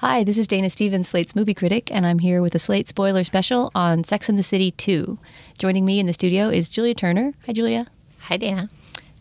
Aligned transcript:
Hi, 0.00 0.24
this 0.24 0.38
is 0.38 0.46
Dana 0.46 0.70
Stevens, 0.70 1.08
Slate's 1.08 1.36
movie 1.36 1.52
critic, 1.52 1.92
and 1.92 2.06
I'm 2.06 2.20
here 2.20 2.40
with 2.40 2.54
a 2.54 2.58
Slate 2.58 2.88
spoiler 2.88 3.22
special 3.22 3.70
on 3.74 4.02
Sex 4.02 4.30
and 4.30 4.38
the 4.38 4.42
City 4.42 4.70
2. 4.70 5.18
Joining 5.58 5.84
me 5.84 6.00
in 6.00 6.06
the 6.06 6.14
studio 6.14 6.48
is 6.48 6.70
Julia 6.70 6.94
Turner. 6.94 7.34
Hi, 7.44 7.52
Julia. 7.52 7.86
Hi, 8.20 8.38
Dana. 8.38 8.70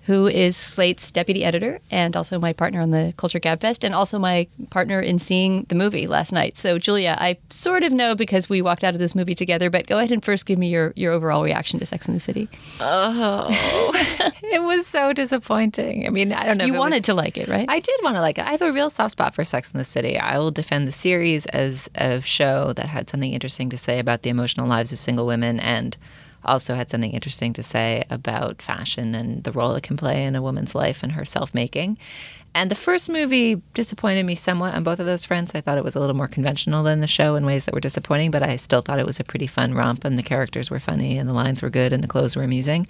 Who 0.09 0.25
is 0.25 0.57
Slate's 0.57 1.11
deputy 1.11 1.45
editor 1.45 1.79
and 1.91 2.17
also 2.17 2.39
my 2.39 2.51
partner 2.51 2.81
on 2.81 2.89
the 2.89 3.13
Culture 3.15 3.39
Gabfest 3.39 3.83
and 3.83 3.93
also 3.93 4.17
my 4.17 4.47
partner 4.71 4.99
in 4.99 5.19
seeing 5.19 5.65
the 5.69 5.75
movie 5.75 6.07
last 6.07 6.31
night. 6.31 6.57
So, 6.57 6.79
Julia, 6.79 7.15
I 7.19 7.37
sort 7.51 7.83
of 7.83 7.91
know 7.91 8.15
because 8.15 8.49
we 8.49 8.63
walked 8.63 8.83
out 8.83 8.95
of 8.95 8.99
this 8.99 9.13
movie 9.13 9.35
together, 9.35 9.69
but 9.69 9.85
go 9.85 9.99
ahead 9.99 10.11
and 10.11 10.25
first 10.25 10.47
give 10.47 10.57
me 10.57 10.69
your, 10.69 10.93
your 10.95 11.13
overall 11.13 11.43
reaction 11.43 11.77
to 11.77 11.85
Sex 11.85 12.07
and 12.07 12.15
the 12.15 12.19
City. 12.19 12.49
Oh, 12.79 13.47
it 14.41 14.63
was 14.63 14.87
so 14.87 15.13
disappointing. 15.13 16.07
I 16.07 16.09
mean, 16.09 16.33
I 16.33 16.43
don't 16.43 16.57
know. 16.57 16.65
You 16.65 16.73
wanted 16.73 17.01
was- 17.01 17.05
to 17.05 17.13
like 17.13 17.37
it, 17.37 17.47
right? 17.47 17.67
I 17.69 17.79
did 17.79 17.99
want 18.01 18.15
to 18.15 18.21
like 18.21 18.39
it. 18.39 18.45
I 18.47 18.51
have 18.51 18.63
a 18.63 18.71
real 18.71 18.89
soft 18.89 19.11
spot 19.11 19.35
for 19.35 19.43
Sex 19.43 19.69
in 19.69 19.77
the 19.77 19.83
City. 19.83 20.17
I 20.17 20.39
will 20.39 20.49
defend 20.49 20.87
the 20.87 20.91
series 20.91 21.45
as 21.45 21.87
a 21.93 22.19
show 22.21 22.73
that 22.73 22.87
had 22.87 23.11
something 23.11 23.31
interesting 23.31 23.69
to 23.69 23.77
say 23.77 23.99
about 23.99 24.23
the 24.23 24.31
emotional 24.31 24.65
lives 24.67 24.91
of 24.91 24.97
single 24.97 25.27
women 25.27 25.59
and 25.59 25.95
also 26.43 26.75
had 26.75 26.89
something 26.89 27.11
interesting 27.11 27.53
to 27.53 27.63
say 27.63 28.03
about 28.09 28.61
fashion 28.61 29.15
and 29.15 29.43
the 29.43 29.51
role 29.51 29.73
it 29.75 29.83
can 29.83 29.97
play 29.97 30.23
in 30.23 30.35
a 30.35 30.41
woman's 30.41 30.75
life 30.75 31.03
and 31.03 31.13
her 31.13 31.25
self 31.25 31.53
making. 31.53 31.97
And 32.55 32.71
the 32.71 32.75
first 32.75 33.09
movie 33.09 33.61
disappointed 33.73 34.25
me 34.25 34.35
somewhat 34.35 34.73
on 34.73 34.83
both 34.83 34.99
of 34.99 35.05
those 35.05 35.25
fronts. 35.25 35.53
I 35.53 35.61
thought 35.61 35.77
it 35.77 35.83
was 35.83 35.95
a 35.95 35.99
little 35.99 36.15
more 36.15 36.27
conventional 36.27 36.83
than 36.83 36.99
the 36.99 37.07
show 37.07 37.35
in 37.35 37.45
ways 37.45 37.65
that 37.65 37.73
were 37.73 37.79
disappointing, 37.79 38.31
but 38.31 38.41
I 38.41 38.55
still 38.55 38.81
thought 38.81 38.99
it 38.99 39.05
was 39.05 39.19
a 39.19 39.23
pretty 39.23 39.47
fun 39.47 39.73
romp 39.73 40.03
and 40.03 40.17
the 40.17 40.23
characters 40.23 40.71
were 40.71 40.79
funny 40.79 41.17
and 41.17 41.29
the 41.29 41.33
lines 41.33 41.61
were 41.61 41.69
good 41.69 41.93
and 41.93 42.03
the 42.03 42.07
clothes 42.07 42.35
were 42.35 42.43
amusing. 42.43 42.87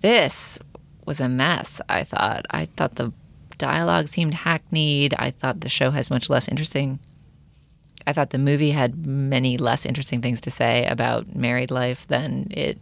This 0.00 0.58
was 1.06 1.20
a 1.20 1.28
mess, 1.28 1.80
I 1.88 2.02
thought. 2.02 2.44
I 2.50 2.64
thought 2.64 2.96
the 2.96 3.12
dialogue 3.58 4.08
seemed 4.08 4.34
hackneyed. 4.34 5.14
I 5.18 5.30
thought 5.30 5.60
the 5.60 5.68
show 5.68 5.90
has 5.90 6.10
much 6.10 6.28
less 6.28 6.48
interesting. 6.48 6.98
I 8.06 8.12
thought 8.12 8.30
the 8.30 8.38
movie 8.38 8.70
had 8.70 9.06
many 9.06 9.56
less 9.56 9.86
interesting 9.86 10.20
things 10.20 10.40
to 10.42 10.50
say 10.50 10.86
about 10.86 11.34
married 11.34 11.70
life 11.70 12.06
than 12.08 12.48
it 12.50 12.78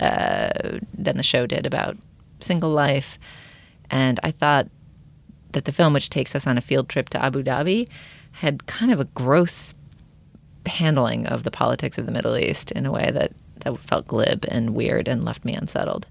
uh, 0.00 0.78
than 0.92 1.16
the 1.16 1.22
show 1.22 1.46
did 1.46 1.66
about 1.66 1.96
single 2.40 2.70
life. 2.70 3.18
And 3.90 4.18
I 4.22 4.30
thought 4.30 4.68
that 5.52 5.66
the 5.66 5.72
film, 5.72 5.92
which 5.92 6.10
takes 6.10 6.34
us 6.34 6.46
on 6.46 6.58
a 6.58 6.60
field 6.60 6.88
trip 6.88 7.08
to 7.10 7.24
Abu 7.24 7.42
Dhabi, 7.42 7.88
had 8.32 8.66
kind 8.66 8.92
of 8.92 9.00
a 9.00 9.04
gross 9.04 9.72
handling 10.66 11.26
of 11.26 11.44
the 11.44 11.50
politics 11.50 11.98
of 11.98 12.06
the 12.06 12.12
Middle 12.12 12.36
East 12.36 12.72
in 12.72 12.86
a 12.86 12.92
way 12.92 13.10
that, 13.12 13.32
that 13.60 13.78
felt 13.78 14.06
glib 14.06 14.44
and 14.48 14.74
weird 14.74 15.08
and 15.08 15.24
left 15.24 15.44
me 15.44 15.54
unsettled. 15.54 16.06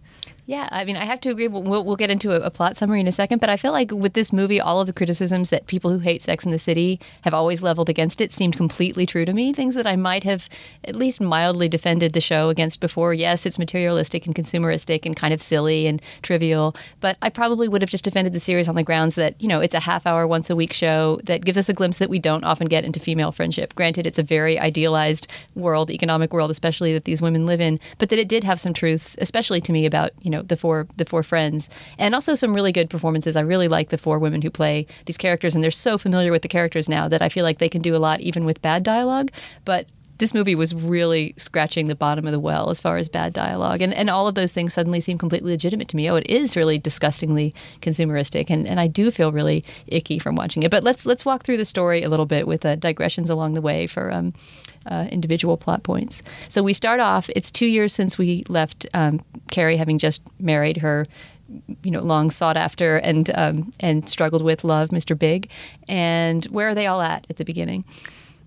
Yeah, 0.45 0.67
I 0.71 0.83
mean, 0.83 0.97
I 0.97 1.05
have 1.05 1.21
to 1.21 1.29
agree. 1.29 1.47
We'll, 1.47 1.83
we'll, 1.85 1.95
get 1.95 2.09
into 2.09 2.33
a, 2.33 2.41
a 2.41 2.51
plot 2.51 2.75
summary 2.75 2.99
in 2.99 3.07
a 3.07 3.13
second, 3.13 3.39
but 3.39 3.49
I 3.49 3.55
feel 3.55 3.71
like 3.71 3.91
with 3.91 4.11
this 4.11 4.33
movie, 4.33 4.59
all 4.59 4.81
of 4.81 4.87
the 4.87 4.93
criticisms 4.93 5.49
that 5.51 5.67
people 5.67 5.89
who 5.89 5.99
hate 5.99 6.21
Sex 6.21 6.43
in 6.43 6.51
the 6.51 6.59
City 6.59 6.99
have 7.21 7.33
always 7.33 7.63
leveled 7.63 7.87
against 7.87 8.19
it 8.19 8.33
seemed 8.33 8.57
completely 8.57 9.05
true 9.05 9.23
to 9.23 9.31
me. 9.31 9.53
Things 9.53 9.75
that 9.75 9.87
I 9.87 9.95
might 9.95 10.25
have 10.25 10.49
at 10.83 10.97
least 10.97 11.21
mildly 11.21 11.69
defended 11.69 12.11
the 12.11 12.19
show 12.19 12.49
against 12.49 12.81
before. 12.81 13.13
Yes, 13.13 13.45
it's 13.45 13.57
materialistic 13.57 14.25
and 14.25 14.35
consumeristic 14.35 15.05
and 15.05 15.15
kind 15.15 15.33
of 15.33 15.41
silly 15.41 15.87
and 15.87 16.01
trivial, 16.23 16.75
but 16.99 17.15
I 17.21 17.29
probably 17.29 17.69
would 17.69 17.81
have 17.81 17.89
just 17.89 18.03
defended 18.03 18.33
the 18.33 18.39
series 18.41 18.67
on 18.67 18.75
the 18.75 18.83
grounds 18.83 19.15
that, 19.15 19.41
you 19.41 19.47
know, 19.47 19.61
it's 19.61 19.75
a 19.75 19.79
half 19.79 20.05
hour, 20.05 20.27
once 20.27 20.49
a 20.49 20.57
week 20.57 20.73
show 20.73 21.21
that 21.23 21.45
gives 21.45 21.57
us 21.57 21.69
a 21.69 21.73
glimpse 21.73 21.99
that 21.99 22.09
we 22.09 22.19
don't 22.19 22.43
often 22.43 22.67
get 22.67 22.83
into 22.83 22.99
female 22.99 23.31
friendship. 23.31 23.75
Granted, 23.75 24.05
it's 24.05 24.19
a 24.19 24.23
very 24.23 24.59
idealized 24.59 25.27
world, 25.55 25.89
economic 25.89 26.33
world, 26.33 26.51
especially 26.51 26.91
that 26.91 27.05
these 27.05 27.21
women 27.21 27.45
live 27.45 27.61
in, 27.61 27.79
but 27.97 28.09
that 28.09 28.19
it 28.19 28.27
did 28.27 28.43
have 28.43 28.59
some 28.59 28.73
truths, 28.73 29.15
especially 29.21 29.61
to 29.61 29.71
me 29.71 29.85
about, 29.85 30.11
you 30.21 30.32
know, 30.32 30.32
the 30.41 30.57
four 30.57 30.87
the 30.97 31.05
four 31.05 31.23
friends 31.23 31.69
and 31.97 32.15
also 32.15 32.35
some 32.35 32.53
really 32.53 32.71
good 32.71 32.89
performances. 32.89 33.35
I 33.35 33.41
really 33.41 33.67
like 33.67 33.89
the 33.89 33.97
four 33.97 34.19
women 34.19 34.41
who 34.41 34.49
play 34.49 34.87
these 35.05 35.17
characters 35.17 35.53
and 35.55 35.63
they're 35.63 35.71
so 35.71 35.97
familiar 35.97 36.31
with 36.31 36.41
the 36.41 36.47
characters 36.47 36.89
now 36.89 37.07
that 37.07 37.21
I 37.21 37.29
feel 37.29 37.43
like 37.43 37.59
they 37.59 37.69
can 37.69 37.81
do 37.81 37.95
a 37.95 37.97
lot 37.97 38.21
even 38.21 38.45
with 38.45 38.61
bad 38.61 38.83
dialogue, 38.83 39.31
but 39.65 39.87
this 40.23 40.33
movie 40.33 40.55
was 40.55 40.73
really 40.73 41.33
scratching 41.37 41.87
the 41.87 41.95
bottom 41.95 42.25
of 42.25 42.31
the 42.31 42.39
well 42.39 42.69
as 42.69 42.79
far 42.79 42.95
as 42.95 43.09
bad 43.09 43.33
dialogue. 43.33 43.81
And, 43.81 43.93
and 43.93 44.09
all 44.09 44.25
of 44.25 44.35
those 44.35 44.53
things 44.53 44.73
suddenly 44.73 45.01
seem 45.01 45.17
completely 45.17 45.51
legitimate 45.51 45.89
to 45.89 45.97
me. 45.97 46.09
Oh, 46.09 46.15
it 46.15 46.25
is 46.27 46.55
really 46.55 46.79
disgustingly 46.79 47.53
consumeristic. 47.81 48.49
And, 48.49 48.65
and 48.65 48.79
I 48.79 48.87
do 48.87 49.11
feel 49.11 49.33
really 49.33 49.65
icky 49.85 50.19
from 50.19 50.35
watching 50.35 50.63
it. 50.63 50.71
But 50.71 50.81
let's 50.81 51.05
let's 51.05 51.25
walk 51.25 51.43
through 51.43 51.57
the 51.57 51.65
story 51.65 52.03
a 52.03 52.09
little 52.09 52.25
bit 52.25 52.47
with 52.47 52.65
uh, 52.65 52.77
digressions 52.77 53.29
along 53.29 53.51
the 53.51 53.61
way 53.61 53.85
for 53.85 54.13
um, 54.13 54.33
uh, 54.85 55.07
individual 55.11 55.57
plot 55.57 55.83
points. 55.83 56.23
So 56.47 56.63
we 56.63 56.71
start 56.71 57.01
off, 57.01 57.29
it's 57.35 57.51
two 57.51 57.67
years 57.67 57.91
since 57.91 58.17
we 58.17 58.45
left 58.47 58.85
um, 58.93 59.19
Carrie 59.51 59.75
having 59.75 59.97
just 59.97 60.21
married 60.39 60.77
her 60.77 61.05
you 61.83 61.91
know, 61.91 61.99
long 61.99 62.31
sought 62.31 62.55
after 62.55 62.95
and 62.95 63.29
um, 63.35 63.73
and 63.81 64.07
struggled 64.07 64.41
with 64.41 64.63
love, 64.63 64.87
Mr. 64.89 65.19
Big. 65.19 65.49
And 65.89 66.45
where 66.45 66.69
are 66.69 66.75
they 66.75 66.87
all 66.87 67.01
at 67.01 67.27
at 67.29 67.35
the 67.35 67.43
beginning? 67.43 67.83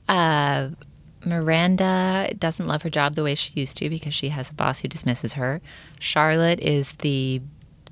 Uh, 0.09 0.71
Miranda 1.27 2.33
doesn't 2.39 2.69
love 2.69 2.83
her 2.83 2.91
job 2.91 3.17
the 3.17 3.25
way 3.25 3.35
she 3.35 3.59
used 3.59 3.77
to 3.79 3.91
because 3.91 4.15
she 4.15 4.29
has 4.31 4.49
a 4.49 4.55
boss 4.55 4.79
who 4.79 4.89
dismisses 4.89 5.35
her. 5.35 5.61
Charlotte 5.99 6.61
is 6.61 6.93
the 6.93 7.43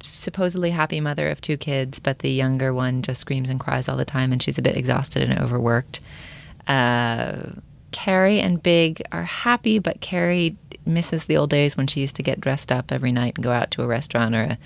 supposedly 0.01 0.71
happy 0.71 1.01
mother 1.01 1.29
of 1.29 1.41
two 1.41 1.57
kids, 1.57 1.99
but 1.99 2.21
the 2.21 2.31
younger 2.31 2.73
one 2.73 3.03
just 3.03 3.21
screams 3.21 3.51
and 3.51 3.59
cries 3.59 3.89
all 3.89 3.97
the 3.97 4.05
time, 4.05 4.33
and 4.33 4.43
she's 4.43 4.59
a 4.59 4.63
bit 4.63 4.77
exhausted 4.77 5.29
and 5.29 5.39
overworked. 5.39 6.01
Uh, 6.69 7.51
Carrie 7.91 8.41
and 8.41 8.63
Big 8.63 9.03
are 9.13 9.25
happy, 9.25 9.79
but 9.79 10.01
Carrie 10.01 10.57
misses 10.87 11.25
the 11.25 11.37
old 11.37 11.51
days 11.51 11.77
when 11.77 11.87
she 11.87 12.01
used 12.01 12.17
to 12.17 12.23
get 12.23 12.41
dressed 12.41 12.71
up 12.71 12.93
every 12.93 13.11
night 13.11 13.35
and 13.37 13.45
go 13.45 13.53
out 13.53 13.71
to 13.73 13.83
a 13.83 13.87
restaurant 13.87 14.35
or 14.35 14.43
a 14.43 14.59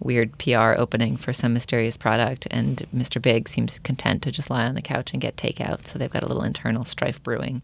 weird 0.00 0.36
PR 0.38 0.74
opening 0.76 1.16
for 1.16 1.32
some 1.32 1.52
mysterious 1.52 1.96
product, 1.96 2.46
and 2.50 2.86
Mr. 2.94 3.20
Big 3.20 3.48
seems 3.48 3.78
content 3.80 4.22
to 4.22 4.30
just 4.30 4.50
lie 4.50 4.66
on 4.66 4.74
the 4.74 4.82
couch 4.82 5.12
and 5.12 5.20
get 5.20 5.36
takeout. 5.36 5.86
So 5.86 5.98
they've 5.98 6.10
got 6.10 6.22
a 6.22 6.26
little 6.26 6.42
internal 6.42 6.84
strife 6.84 7.22
brewing. 7.22 7.62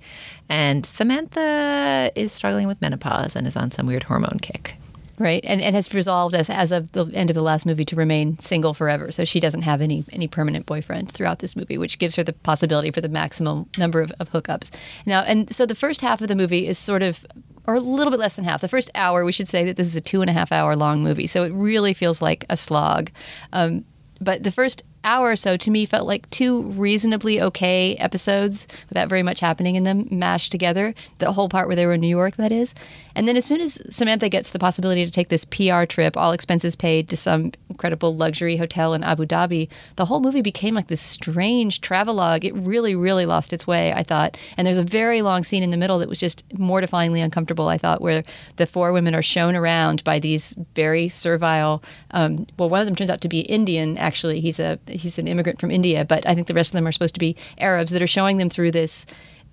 And 0.48 0.84
Samantha 0.86 2.10
is 2.14 2.32
struggling 2.32 2.66
with 2.66 2.80
menopause 2.80 3.36
and 3.36 3.46
is 3.46 3.56
on 3.56 3.70
some 3.70 3.86
weird 3.86 4.04
hormone 4.04 4.38
kick. 4.40 4.76
Right, 5.19 5.44
and, 5.44 5.60
and 5.60 5.74
has 5.74 5.92
resolved 5.92 6.34
as, 6.34 6.48
as 6.48 6.72
of 6.72 6.92
the 6.92 7.04
end 7.12 7.28
of 7.28 7.34
the 7.34 7.42
last 7.42 7.66
movie 7.66 7.84
to 7.84 7.94
remain 7.94 8.38
single 8.38 8.72
forever. 8.72 9.10
So 9.12 9.26
she 9.26 9.38
doesn't 9.38 9.60
have 9.62 9.82
any 9.82 10.02
any 10.12 10.26
permanent 10.26 10.64
boyfriend 10.64 11.12
throughout 11.12 11.40
this 11.40 11.54
movie, 11.54 11.76
which 11.76 11.98
gives 11.98 12.16
her 12.16 12.24
the 12.24 12.32
possibility 12.32 12.90
for 12.90 13.02
the 13.02 13.08
maximum 13.10 13.69
number 13.76 14.00
of, 14.00 14.10
of 14.19 14.32
hookups. 14.32 14.70
Now, 15.04 15.20
and 15.24 15.54
so 15.54 15.66
the 15.66 15.74
first 15.74 16.00
half 16.00 16.22
of 16.22 16.28
the 16.28 16.34
movie 16.34 16.66
is 16.66 16.78
sort 16.78 17.02
of 17.02 17.26
or 17.70 17.75
a 17.75 17.81
little 17.81 18.10
bit 18.10 18.20
less 18.20 18.36
than 18.36 18.44
half. 18.44 18.60
The 18.60 18.69
first 18.69 18.91
hour, 18.94 19.25
we 19.25 19.32
should 19.32 19.48
say 19.48 19.64
that 19.64 19.76
this 19.76 19.86
is 19.86 19.97
a 19.97 20.00
two 20.00 20.20
and 20.20 20.31
a 20.31 20.32
half 20.32 20.53
hour 20.53 20.75
long 20.76 21.03
movie, 21.03 21.26
so 21.26 21.44
it 21.44 21.53
really 21.53 21.94
feels 21.94 22.20
like 22.20 22.44
a 22.48 22.56
slog. 22.56 23.10
Um, 23.53 23.84
but 24.20 24.42
the 24.42 24.50
first 24.50 24.82
hour 25.03 25.31
or 25.31 25.36
so 25.36 25.56
to 25.56 25.70
me 25.70 25.86
felt 25.86 26.06
like 26.06 26.28
two 26.31 26.62
reasonably 26.62 27.41
okay 27.41 27.97
episodes 27.97 28.66
without 28.88 29.08
very 29.08 29.22
much 29.22 29.41
happening 29.41 29.76
in 29.76 29.84
them 29.84 30.06
mashed 30.10 30.53
together. 30.53 30.94
The 31.19 31.32
whole 31.32 31.48
part 31.48 31.69
where 31.69 31.76
they 31.76 31.86
were 31.86 31.94
in 31.94 32.03
New 32.03 32.08
York, 32.08 32.36
that 32.36 32.53
is. 32.53 32.75
And 33.15 33.26
then 33.26 33.37
as 33.37 33.44
soon 33.44 33.60
as 33.60 33.81
Samantha 33.91 34.28
gets 34.28 34.50
the 34.50 34.59
possibility 34.59 35.04
to 35.04 35.10
take 35.10 35.28
this 35.28 35.44
PR 35.44 35.84
trip, 35.84 36.16
all 36.16 36.32
expenses 36.32 36.76
paid 36.76 37.09
to 37.09 37.16
some 37.16 37.53
incredible 37.69 38.15
luxury 38.15 38.56
hotel 38.56 38.94
in 38.94 39.03
Abu 39.03 39.26
Dhabi, 39.26 39.69
the 39.97 40.04
whole 40.04 40.21
movie 40.21 40.43
became 40.43 40.75
like 40.75 40.88
this 40.88 41.00
strange 41.00 41.81
travelogue. 41.81 42.44
It 42.44 42.54
really, 42.54 42.94
really 42.94 43.26
lost 43.26 43.53
its 43.53 43.66
way, 43.66 43.93
I 43.93 44.03
thought. 44.03 44.37
And 44.56 44.66
there's 44.66 44.76
a 44.76 44.84
very 44.84 45.22
long 45.22 45.44
scene 45.44 45.62
in 45.62 45.70
the 45.70 45.76
middle 45.76 45.99
that 45.99 46.09
was 46.09 46.19
just 46.19 46.47
mortifyingly 46.50 47.22
uncomfortable, 47.22 47.69
I 47.69 47.78
thought, 47.78 48.00
where 48.00 48.22
the 48.56 48.66
four 48.66 48.93
women 48.93 49.15
are 49.15 49.22
shown 49.22 49.56
around 49.56 50.04
by 50.04 50.19
these 50.19 50.54
very 50.75 51.09
servile, 51.09 51.82
um, 52.12 52.47
well, 52.59 52.69
one 52.69 52.81
of 52.81 52.87
them 52.87 52.97
turns 52.97 53.10
out 53.10 53.20
to 53.22 53.28
be 53.28 53.41
Indian, 53.41 53.97
actually. 53.99 54.41
He's 54.41 54.59
a 54.59 54.78
he's 54.87 55.19
an 55.19 55.28
immigrant 55.28 55.60
from 55.60 55.70
India, 55.70 56.04
but 56.04 56.26
I 56.26 56.34
think 56.34 56.47
the 56.47 56.54
rest 56.54 56.70
of 56.70 56.75
them 56.75 56.87
are 56.87 56.93
supposed 56.93 57.15
to 57.15 57.20
be 57.20 57.37
Arabs 57.59 57.93
that 57.93 58.03
are 58.03 58.06
showing 58.06 58.37
them 58.37 58.50
through 58.50 58.72
this 58.72 59.06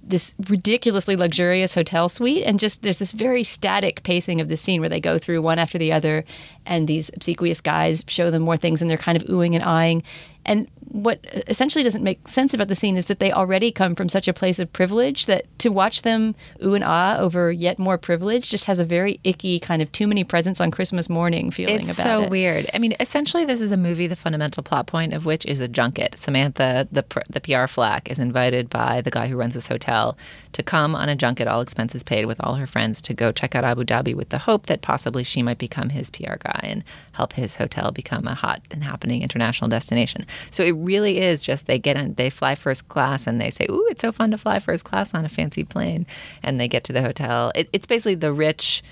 this 0.07 0.33
ridiculously 0.49 1.15
luxurious 1.15 1.73
hotel 1.73 2.07
suite 2.07 2.43
and 2.45 2.59
just 2.59 2.81
there's 2.81 2.99
this 2.99 3.11
very 3.11 3.43
static 3.43 4.03
pacing 4.03 4.39
of 4.39 4.47
the 4.47 4.57
scene 4.57 4.79
where 4.79 4.89
they 4.89 5.01
go 5.01 5.17
through 5.17 5.41
one 5.41 5.59
after 5.59 5.77
the 5.77 5.91
other 5.91 6.23
and 6.65 6.87
these 6.87 7.09
obsequious 7.13 7.61
guys 7.61 8.03
show 8.07 8.31
them 8.31 8.41
more 8.41 8.57
things 8.57 8.81
and 8.81 8.89
they're 8.89 8.97
kind 8.97 9.21
of 9.21 9.27
oohing 9.27 9.53
and 9.53 9.63
eyeing 9.63 10.01
and 10.47 10.67
what 10.89 11.19
essentially 11.47 11.83
doesn't 11.83 12.03
make 12.03 12.25
sense 12.27 12.53
about 12.53 12.69
the 12.69 12.73
scene 12.75 12.95
is 12.95 13.05
that 13.07 13.19
they 13.19 13.31
already 13.31 13.71
come 13.71 13.93
from 13.93 14.07
such 14.07 14.27
a 14.27 14.33
place 14.33 14.57
of 14.57 14.71
privilege 14.71 15.25
that 15.25 15.45
to 15.59 15.69
watch 15.69 16.01
them 16.03 16.33
ooh 16.63 16.73
and 16.73 16.83
ah 16.85 17.17
over 17.19 17.51
yet 17.51 17.77
more 17.77 17.97
privilege 17.97 18.49
just 18.49 18.65
has 18.65 18.79
a 18.79 18.85
very 18.85 19.19
icky 19.25 19.59
kind 19.59 19.81
of 19.81 19.91
too 19.91 20.07
many 20.07 20.23
presents 20.23 20.61
on 20.61 20.71
Christmas 20.71 21.09
morning 21.09 21.51
feeling 21.51 21.75
It's 21.81 21.99
about 21.99 22.03
so 22.03 22.21
it. 22.23 22.29
weird. 22.29 22.69
I 22.73 22.79
mean, 22.79 22.95
essentially, 23.01 23.43
this 23.45 23.59
is 23.61 23.71
a 23.73 23.77
movie. 23.77 24.07
The 24.07 24.15
fundamental 24.15 24.63
plot 24.63 24.87
point 24.87 25.13
of 25.13 25.25
which 25.25 25.45
is 25.45 25.59
a 25.59 25.67
junket. 25.67 26.17
Samantha, 26.17 26.87
the 26.91 27.03
pr- 27.03 27.19
the 27.29 27.41
PR 27.41 27.67
flack, 27.67 28.09
is 28.09 28.17
invited 28.17 28.69
by 28.69 29.01
the 29.01 29.11
guy 29.11 29.27
who 29.27 29.35
runs 29.35 29.53
this 29.55 29.67
hotel 29.67 30.17
to 30.53 30.63
come 30.63 30.95
on 30.95 31.09
a 31.09 31.15
junket, 31.15 31.47
all 31.47 31.61
expenses 31.61 32.01
paid, 32.01 32.25
with 32.25 32.39
all 32.43 32.55
her 32.55 32.65
friends 32.67 33.01
to 33.01 33.13
go 33.13 33.31
check 33.33 33.53
out 33.55 33.65
Abu 33.65 33.83
Dhabi, 33.83 34.15
with 34.15 34.29
the 34.29 34.37
hope 34.39 34.67
that 34.67 34.81
possibly 34.81 35.23
she 35.23 35.43
might 35.43 35.57
become 35.57 35.89
his 35.89 36.09
PR 36.09 36.37
guy 36.39 36.59
and 36.63 36.83
help 37.17 37.33
his 37.33 37.55
hotel 37.55 37.91
become 37.91 38.27
a 38.27 38.35
hot 38.35 38.61
and 38.69 38.83
happening 38.83 39.23
international 39.23 39.67
destination. 39.67 40.25
So 40.51 40.63
it 40.63 40.71
really 40.71 41.17
is 41.17 41.41
just 41.41 41.65
they 41.65 41.79
get 41.79 41.97
in, 41.97 42.13
they 42.13 42.29
fly 42.29 42.53
first 42.53 42.87
class, 42.87 43.25
and 43.25 43.41
they 43.41 43.49
say, 43.49 43.65
"Ooh, 43.69 43.85
it's 43.89 44.01
so 44.01 44.11
fun 44.11 44.31
to 44.31 44.37
fly 44.37 44.59
first 44.59 44.85
class 44.85 45.13
on 45.15 45.25
a 45.25 45.29
fancy 45.29 45.63
plane," 45.63 46.05
and 46.43 46.59
they 46.59 46.67
get 46.67 46.83
to 46.85 46.93
the 46.93 47.01
hotel. 47.01 47.51
It, 47.55 47.69
it's 47.73 47.87
basically 47.87 48.15
the 48.15 48.31
rich 48.31 48.83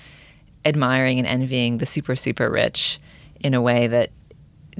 admiring 0.64 1.18
and 1.18 1.28
envying 1.28 1.78
the 1.78 1.86
super 1.86 2.16
super 2.16 2.50
rich 2.50 2.98
in 3.40 3.54
a 3.54 3.62
way 3.62 3.86
that 3.86 4.10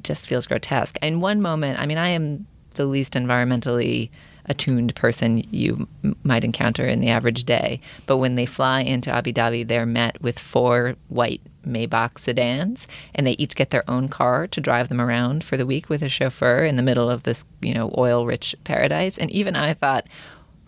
just 0.02 0.26
feels 0.26 0.46
grotesque. 0.46 0.98
In 1.00 1.20
one 1.20 1.40
moment, 1.40 1.78
I 1.78 1.86
mean, 1.86 1.98
I 1.98 2.08
am 2.08 2.46
the 2.74 2.86
least 2.86 3.14
environmentally 3.14 4.10
attuned 4.48 4.94
person 4.94 5.38
you 5.50 5.88
m- 6.04 6.16
might 6.22 6.44
encounter 6.44 6.86
in 6.86 7.00
the 7.00 7.08
average 7.08 7.44
day. 7.44 7.80
But 8.06 8.18
when 8.18 8.34
they 8.34 8.46
fly 8.46 8.80
into 8.80 9.10
Abu 9.10 9.32
Dhabi, 9.32 9.66
they're 9.66 9.86
met 9.86 10.20
with 10.22 10.38
four 10.38 10.96
white 11.08 11.40
Maybach 11.66 12.18
sedans, 12.18 12.86
and 13.14 13.26
they 13.26 13.32
each 13.32 13.56
get 13.56 13.70
their 13.70 13.88
own 13.90 14.08
car 14.08 14.46
to 14.46 14.60
drive 14.60 14.88
them 14.88 15.00
around 15.00 15.42
for 15.42 15.56
the 15.56 15.66
week 15.66 15.88
with 15.88 16.02
a 16.02 16.08
chauffeur 16.08 16.64
in 16.64 16.76
the 16.76 16.82
middle 16.82 17.10
of 17.10 17.24
this, 17.24 17.44
you 17.60 17.74
know, 17.74 17.92
oil-rich 17.98 18.54
paradise. 18.64 19.18
And 19.18 19.30
even 19.32 19.56
I 19.56 19.74
thought, 19.74 20.06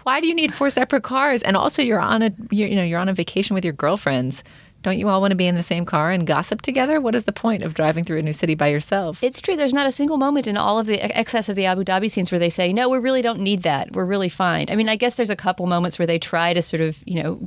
why 0.02 0.20
do 0.20 0.26
you 0.26 0.34
need 0.34 0.54
four 0.54 0.70
separate 0.70 1.02
cars? 1.02 1.42
And 1.42 1.56
also, 1.56 1.82
you're 1.82 2.00
on 2.00 2.22
a, 2.22 2.32
you 2.50 2.74
know, 2.74 2.82
you're 2.82 2.98
on 2.98 3.08
a 3.08 3.14
vacation 3.14 3.54
with 3.54 3.64
your 3.64 3.74
girlfriends 3.74 4.42
don't 4.82 4.98
you 4.98 5.08
all 5.08 5.20
want 5.20 5.32
to 5.32 5.36
be 5.36 5.46
in 5.46 5.54
the 5.54 5.62
same 5.62 5.84
car 5.84 6.10
and 6.10 6.26
gossip 6.26 6.62
together? 6.62 7.00
What 7.00 7.14
is 7.14 7.24
the 7.24 7.32
point 7.32 7.64
of 7.64 7.74
driving 7.74 8.04
through 8.04 8.18
a 8.18 8.22
new 8.22 8.32
city 8.32 8.54
by 8.54 8.68
yourself? 8.68 9.22
It's 9.24 9.40
true. 9.40 9.56
There's 9.56 9.72
not 9.72 9.86
a 9.86 9.92
single 9.92 10.16
moment 10.16 10.46
in 10.46 10.56
all 10.56 10.78
of 10.78 10.86
the 10.86 11.00
excess 11.16 11.48
of 11.48 11.56
the 11.56 11.66
Abu 11.66 11.84
Dhabi 11.84 12.10
scenes 12.10 12.30
where 12.30 12.38
they 12.38 12.50
say, 12.50 12.72
"No, 12.72 12.88
we 12.88 12.98
really 12.98 13.22
don't 13.22 13.40
need 13.40 13.64
that. 13.64 13.92
We're 13.92 14.04
really 14.04 14.28
fine." 14.28 14.66
I 14.70 14.76
mean, 14.76 14.88
I 14.88 14.96
guess 14.96 15.16
there's 15.16 15.30
a 15.30 15.36
couple 15.36 15.66
moments 15.66 15.98
where 15.98 16.06
they 16.06 16.18
try 16.18 16.54
to 16.54 16.62
sort 16.62 16.80
of, 16.80 16.98
you 17.06 17.22
know, 17.22 17.40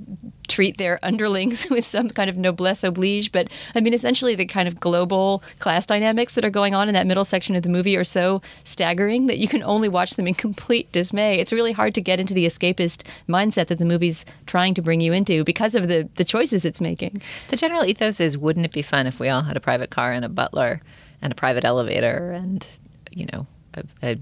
treat 0.52 0.78
their 0.78 1.00
underlings 1.04 1.68
with 1.70 1.86
some 1.86 2.10
kind 2.10 2.30
of 2.30 2.38
noblesse 2.38 2.84
oblige. 2.84 3.32
But 3.32 3.48
I 3.74 3.80
mean, 3.80 3.94
essentially, 3.94 4.36
the 4.36 4.46
kind 4.46 4.68
of 4.68 4.80
global 4.80 5.44
class 5.60 5.86
dynamics 5.86 6.36
that 6.36 6.46
are 6.46 6.50
going 6.50 6.76
on 6.76 6.88
in 6.88 6.94
that 6.94 7.08
middle 7.08 7.26
section 7.26 7.56
of 7.56 7.64
the 7.64 7.70
movie 7.70 7.96
are 7.98 8.04
so 8.04 8.42
staggering 8.64 9.28
that 9.28 9.38
you 9.38 9.48
can 9.48 9.64
only 9.64 9.90
watch 9.90 10.12
them 10.16 10.28
in 10.28 10.34
complete 10.46 10.92
dismay. 10.92 11.40
It's 11.40 11.54
really 11.54 11.72
hard 11.72 11.96
to 11.96 12.02
get 12.02 12.20
into 12.20 12.34
the 12.34 12.46
escapist 12.46 13.04
mindset 13.28 13.68
that 13.68 13.78
the 13.78 13.86
movie's 13.86 14.26
trying 14.46 14.74
to 14.76 14.82
bring 14.82 15.02
you 15.02 15.14
into 15.14 15.44
because 15.44 15.76
of 15.76 15.88
the, 15.88 16.08
the 16.16 16.24
choices 16.24 16.66
it's 16.66 16.82
making. 16.82 17.22
The 17.50 17.58
general 17.58 17.86
ethos 17.86 18.20
is 18.20 18.38
wouldn't 18.38 18.66
it 18.66 18.74
be 18.74 18.82
fun 18.82 19.08
if 19.08 19.20
we 19.20 19.30
all 19.30 19.42
had 19.42 19.58
a 19.58 19.62
private 19.62 19.90
car 19.90 20.12
and 20.12 20.26
a 20.26 20.30
butler 20.30 20.82
and 21.22 21.32
a 21.32 21.36
private 21.36 21.64
elevator 21.64 22.32
and, 22.32 22.68
you 23.12 23.28
know, 23.32 23.48
a, 23.74 23.84
a 24.04 24.18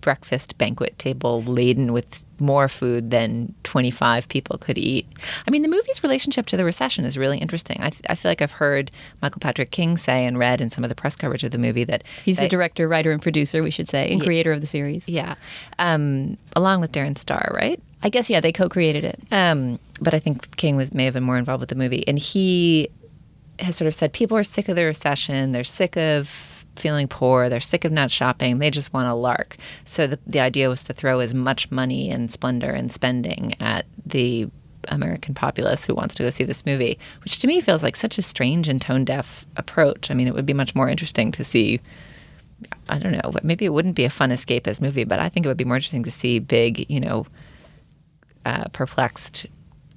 breakfast 0.00 0.56
banquet 0.58 0.98
table 0.98 1.42
laden 1.42 1.92
with 1.92 2.24
more 2.40 2.68
food 2.68 3.10
than 3.10 3.54
25 3.64 4.28
people 4.28 4.58
could 4.58 4.78
eat. 4.78 5.06
I 5.46 5.50
mean, 5.50 5.62
the 5.62 5.68
movie's 5.68 6.02
relationship 6.02 6.46
to 6.46 6.56
the 6.56 6.64
recession 6.64 7.04
is 7.04 7.18
really 7.18 7.38
interesting. 7.38 7.78
I, 7.80 7.90
th- 7.90 8.02
I 8.08 8.14
feel 8.14 8.30
like 8.30 8.42
I've 8.42 8.52
heard 8.52 8.90
Michael 9.22 9.40
Patrick 9.40 9.70
King 9.70 9.96
say 9.96 10.24
and 10.24 10.38
read 10.38 10.60
in 10.60 10.70
some 10.70 10.84
of 10.84 10.88
the 10.88 10.94
press 10.94 11.16
coverage 11.16 11.44
of 11.44 11.50
the 11.50 11.58
movie 11.58 11.84
that 11.84 12.04
he's 12.24 12.38
the 12.38 12.48
director, 12.48 12.88
writer, 12.88 13.12
and 13.12 13.22
producer, 13.22 13.62
we 13.62 13.70
should 13.70 13.88
say, 13.88 14.10
and 14.10 14.20
yeah, 14.20 14.26
creator 14.26 14.52
of 14.52 14.60
the 14.60 14.66
series. 14.66 15.08
Yeah. 15.08 15.34
Um, 15.78 16.38
along 16.54 16.80
with 16.80 16.92
Darren 16.92 17.16
Star, 17.18 17.50
right? 17.54 17.80
I 18.02 18.08
guess, 18.10 18.30
yeah, 18.30 18.40
they 18.40 18.52
co 18.52 18.68
created 18.68 19.04
it. 19.04 19.20
Um, 19.30 19.78
but 20.00 20.14
I 20.14 20.18
think 20.18 20.56
King 20.56 20.76
was 20.76 20.94
may 20.94 21.04
have 21.04 21.14
been 21.14 21.24
more 21.24 21.38
involved 21.38 21.60
with 21.60 21.68
the 21.68 21.74
movie. 21.74 22.06
And 22.06 22.18
he 22.18 22.88
has 23.58 23.76
sort 23.76 23.86
of 23.86 23.94
said 23.94 24.12
people 24.12 24.36
are 24.36 24.44
sick 24.44 24.68
of 24.68 24.76
the 24.76 24.84
recession, 24.84 25.52
they're 25.52 25.64
sick 25.64 25.96
of 25.96 26.57
feeling 26.78 27.08
poor, 27.08 27.48
they're 27.48 27.60
sick 27.60 27.84
of 27.84 27.92
not 27.92 28.10
shopping, 28.10 28.58
they 28.58 28.70
just 28.70 28.92
want 28.92 29.08
a 29.08 29.14
lark. 29.14 29.56
So 29.84 30.06
the, 30.06 30.18
the 30.26 30.40
idea 30.40 30.68
was 30.68 30.84
to 30.84 30.92
throw 30.92 31.20
as 31.20 31.34
much 31.34 31.70
money 31.70 32.10
and 32.10 32.30
splendor 32.30 32.70
and 32.70 32.90
spending 32.92 33.54
at 33.60 33.86
the 34.06 34.48
American 34.88 35.34
populace 35.34 35.84
who 35.84 35.94
wants 35.94 36.14
to 36.16 36.22
go 36.22 36.30
see 36.30 36.44
this 36.44 36.64
movie, 36.64 36.98
which 37.22 37.38
to 37.40 37.46
me 37.46 37.60
feels 37.60 37.82
like 37.82 37.96
such 37.96 38.18
a 38.18 38.22
strange 38.22 38.68
and 38.68 38.80
tone 38.80 39.04
deaf 39.04 39.46
approach. 39.56 40.10
I 40.10 40.14
mean, 40.14 40.26
it 40.26 40.34
would 40.34 40.46
be 40.46 40.54
much 40.54 40.74
more 40.74 40.88
interesting 40.88 41.32
to 41.32 41.44
see. 41.44 41.80
I 42.88 42.98
don't 42.98 43.12
know. 43.12 43.32
Maybe 43.42 43.64
it 43.64 43.72
wouldn't 43.72 43.94
be 43.94 44.04
a 44.04 44.10
fun 44.10 44.30
escapist 44.30 44.80
movie, 44.80 45.04
but 45.04 45.20
I 45.20 45.28
think 45.28 45.46
it 45.46 45.48
would 45.48 45.56
be 45.56 45.64
more 45.64 45.76
interesting 45.76 46.04
to 46.04 46.10
see 46.10 46.38
big, 46.38 46.90
you 46.90 47.00
know, 47.00 47.26
uh, 48.44 48.64
perplexed 48.72 49.46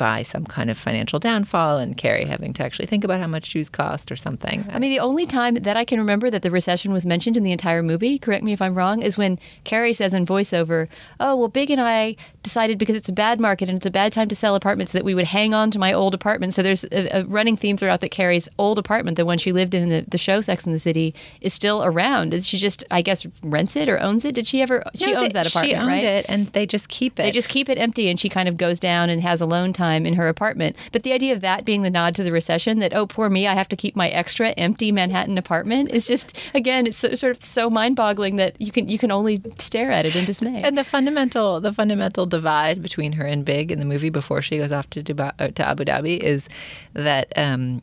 by 0.01 0.23
some 0.23 0.43
kind 0.45 0.71
of 0.71 0.79
financial 0.79 1.19
downfall 1.19 1.77
and 1.77 1.95
Carrie 1.95 2.25
having 2.25 2.53
to 2.53 2.63
actually 2.63 2.87
think 2.87 3.03
about 3.03 3.19
how 3.19 3.27
much 3.27 3.45
shoes 3.45 3.69
cost 3.69 4.11
or 4.11 4.15
something. 4.15 4.65
I 4.71 4.79
mean, 4.79 4.89
the 4.89 4.99
only 4.99 5.27
time 5.27 5.53
that 5.53 5.77
I 5.77 5.85
can 5.85 5.99
remember 5.99 6.31
that 6.31 6.41
the 6.41 6.49
recession 6.49 6.91
was 6.91 7.05
mentioned 7.05 7.37
in 7.37 7.43
the 7.43 7.51
entire 7.51 7.83
movie, 7.83 8.17
correct 8.17 8.43
me 8.43 8.51
if 8.51 8.63
I'm 8.63 8.73
wrong, 8.73 9.03
is 9.03 9.15
when 9.15 9.37
Carrie 9.63 9.93
says 9.93 10.15
in 10.15 10.25
voiceover, 10.25 10.87
Oh, 11.19 11.35
well, 11.35 11.49
Big 11.49 11.69
and 11.69 11.79
I 11.79 12.15
decided 12.41 12.79
because 12.79 12.95
it's 12.95 13.09
a 13.09 13.13
bad 13.13 13.39
market 13.39 13.69
and 13.69 13.75
it's 13.75 13.85
a 13.85 13.91
bad 13.91 14.11
time 14.11 14.27
to 14.29 14.35
sell 14.35 14.55
apartments 14.55 14.91
that 14.93 15.05
we 15.05 15.13
would 15.13 15.27
hang 15.27 15.53
on 15.53 15.69
to 15.69 15.77
my 15.77 15.93
old 15.93 16.15
apartment. 16.15 16.55
So 16.55 16.63
there's 16.63 16.83
a, 16.85 17.19
a 17.19 17.25
running 17.25 17.55
theme 17.55 17.77
throughout 17.77 18.01
that 18.01 18.09
Carrie's 18.09 18.49
old 18.57 18.79
apartment, 18.79 19.17
the 19.17 19.25
one 19.25 19.37
she 19.37 19.51
lived 19.51 19.75
in, 19.75 19.83
in 19.83 19.89
the, 19.89 20.09
the 20.09 20.17
show 20.17 20.41
Sex 20.41 20.65
in 20.65 20.73
the 20.73 20.79
City, 20.79 21.13
is 21.41 21.53
still 21.53 21.83
around. 21.83 22.43
She 22.43 22.57
just, 22.57 22.83
I 22.89 23.03
guess, 23.03 23.27
rents 23.43 23.75
it 23.75 23.87
or 23.87 23.99
owns 23.99 24.25
it. 24.25 24.33
Did 24.33 24.47
she 24.47 24.63
ever? 24.63 24.83
She 24.95 25.13
no, 25.13 25.19
owns 25.19 25.33
that 25.33 25.47
apartment, 25.47 25.71
She 25.71 25.75
owned 25.75 25.87
right? 25.89 26.03
it, 26.03 26.25
and 26.27 26.47
they 26.47 26.65
just 26.65 26.87
keep 26.87 27.19
it. 27.19 27.23
They 27.23 27.31
just 27.31 27.49
keep 27.49 27.69
it 27.69 27.77
empty, 27.77 28.09
and 28.09 28.19
she 28.19 28.29
kind 28.29 28.49
of 28.49 28.57
goes 28.57 28.79
down 28.79 29.11
and 29.11 29.21
has 29.21 29.41
alone 29.41 29.73
time 29.73 29.90
time 29.91 30.05
in 30.05 30.13
her 30.13 30.27
apartment. 30.27 30.75
But 30.91 31.03
the 31.03 31.13
idea 31.13 31.33
of 31.33 31.41
that 31.41 31.65
being 31.65 31.81
the 31.81 31.89
nod 31.89 32.15
to 32.15 32.23
the 32.23 32.31
recession, 32.31 32.79
that, 32.79 32.93
oh, 32.93 33.05
poor 33.05 33.29
me, 33.29 33.47
I 33.47 33.53
have 33.53 33.69
to 33.69 33.75
keep 33.75 33.95
my 33.95 34.09
extra 34.09 34.51
empty 34.51 34.91
Manhattan 34.91 35.37
apartment, 35.37 35.91
is 35.91 36.07
just, 36.07 36.37
again, 36.53 36.87
it's 36.87 36.97
so, 36.97 37.13
sort 37.13 37.35
of 37.35 37.43
so 37.43 37.69
mind 37.69 37.95
boggling 37.95 38.37
that 38.37 38.59
you 38.59 38.71
can, 38.71 38.87
you 38.89 38.97
can 38.97 39.11
only 39.11 39.41
stare 39.57 39.91
at 39.91 40.05
it 40.05 40.15
in 40.15 40.25
dismay. 40.25 40.61
And 40.63 40.77
the 40.77 40.83
fundamental, 40.83 41.59
the 41.61 41.73
fundamental 41.73 42.25
divide 42.25 42.81
between 42.81 43.13
her 43.13 43.25
and 43.25 43.45
Big 43.45 43.71
in 43.71 43.79
the 43.79 43.85
movie 43.85 44.09
before 44.09 44.41
she 44.41 44.57
goes 44.57 44.71
off 44.71 44.89
to, 44.91 45.03
Dubai, 45.03 45.31
uh, 45.39 45.47
to 45.49 45.67
Abu 45.67 45.83
Dhabi 45.85 46.17
is 46.17 46.47
that 46.93 47.31
um, 47.35 47.81